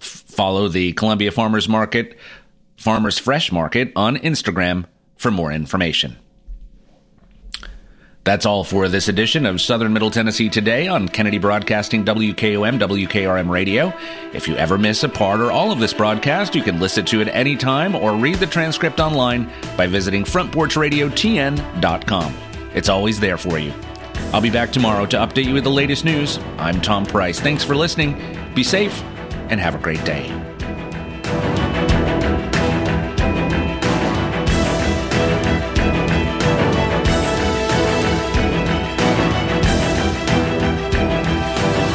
Follow 0.00 0.68
the 0.68 0.92
Columbia 0.92 1.33
Farmers 1.33 1.68
Market, 1.68 2.16
Farmers 2.78 3.18
Fresh 3.18 3.50
Market 3.50 3.90
on 3.96 4.16
Instagram 4.16 4.84
for 5.16 5.32
more 5.32 5.52
information. 5.52 6.16
That's 8.22 8.46
all 8.46 8.62
for 8.62 8.86
this 8.88 9.08
edition 9.08 9.46
of 9.46 9.60
Southern 9.60 9.92
Middle 9.92 10.12
Tennessee 10.12 10.48
Today 10.48 10.86
on 10.86 11.08
Kennedy 11.08 11.38
Broadcasting 11.38 12.04
WKOM 12.04 12.78
WKRM 12.78 13.50
Radio. 13.50 13.92
If 14.32 14.46
you 14.46 14.54
ever 14.54 14.78
miss 14.78 15.02
a 15.02 15.08
part 15.08 15.40
or 15.40 15.50
all 15.50 15.72
of 15.72 15.80
this 15.80 15.92
broadcast, 15.92 16.54
you 16.54 16.62
can 16.62 16.78
listen 16.78 17.04
to 17.06 17.20
it 17.20 17.26
anytime 17.28 17.96
or 17.96 18.14
read 18.14 18.36
the 18.36 18.46
transcript 18.46 19.00
online 19.00 19.50
by 19.76 19.88
visiting 19.88 20.22
frontporchradiotn.com. 20.22 22.36
It's 22.74 22.88
always 22.88 23.18
there 23.18 23.38
for 23.38 23.58
you. 23.58 23.72
I'll 24.32 24.40
be 24.40 24.50
back 24.50 24.70
tomorrow 24.70 25.04
to 25.06 25.16
update 25.16 25.46
you 25.46 25.54
with 25.54 25.64
the 25.64 25.70
latest 25.70 26.04
news. 26.04 26.38
I'm 26.58 26.80
Tom 26.80 27.06
Price. 27.06 27.40
Thanks 27.40 27.64
for 27.64 27.74
listening. 27.74 28.22
Be 28.54 28.62
safe 28.62 29.02
and 29.48 29.58
have 29.58 29.74
a 29.74 29.78
great 29.78 30.04
day. 30.04 30.28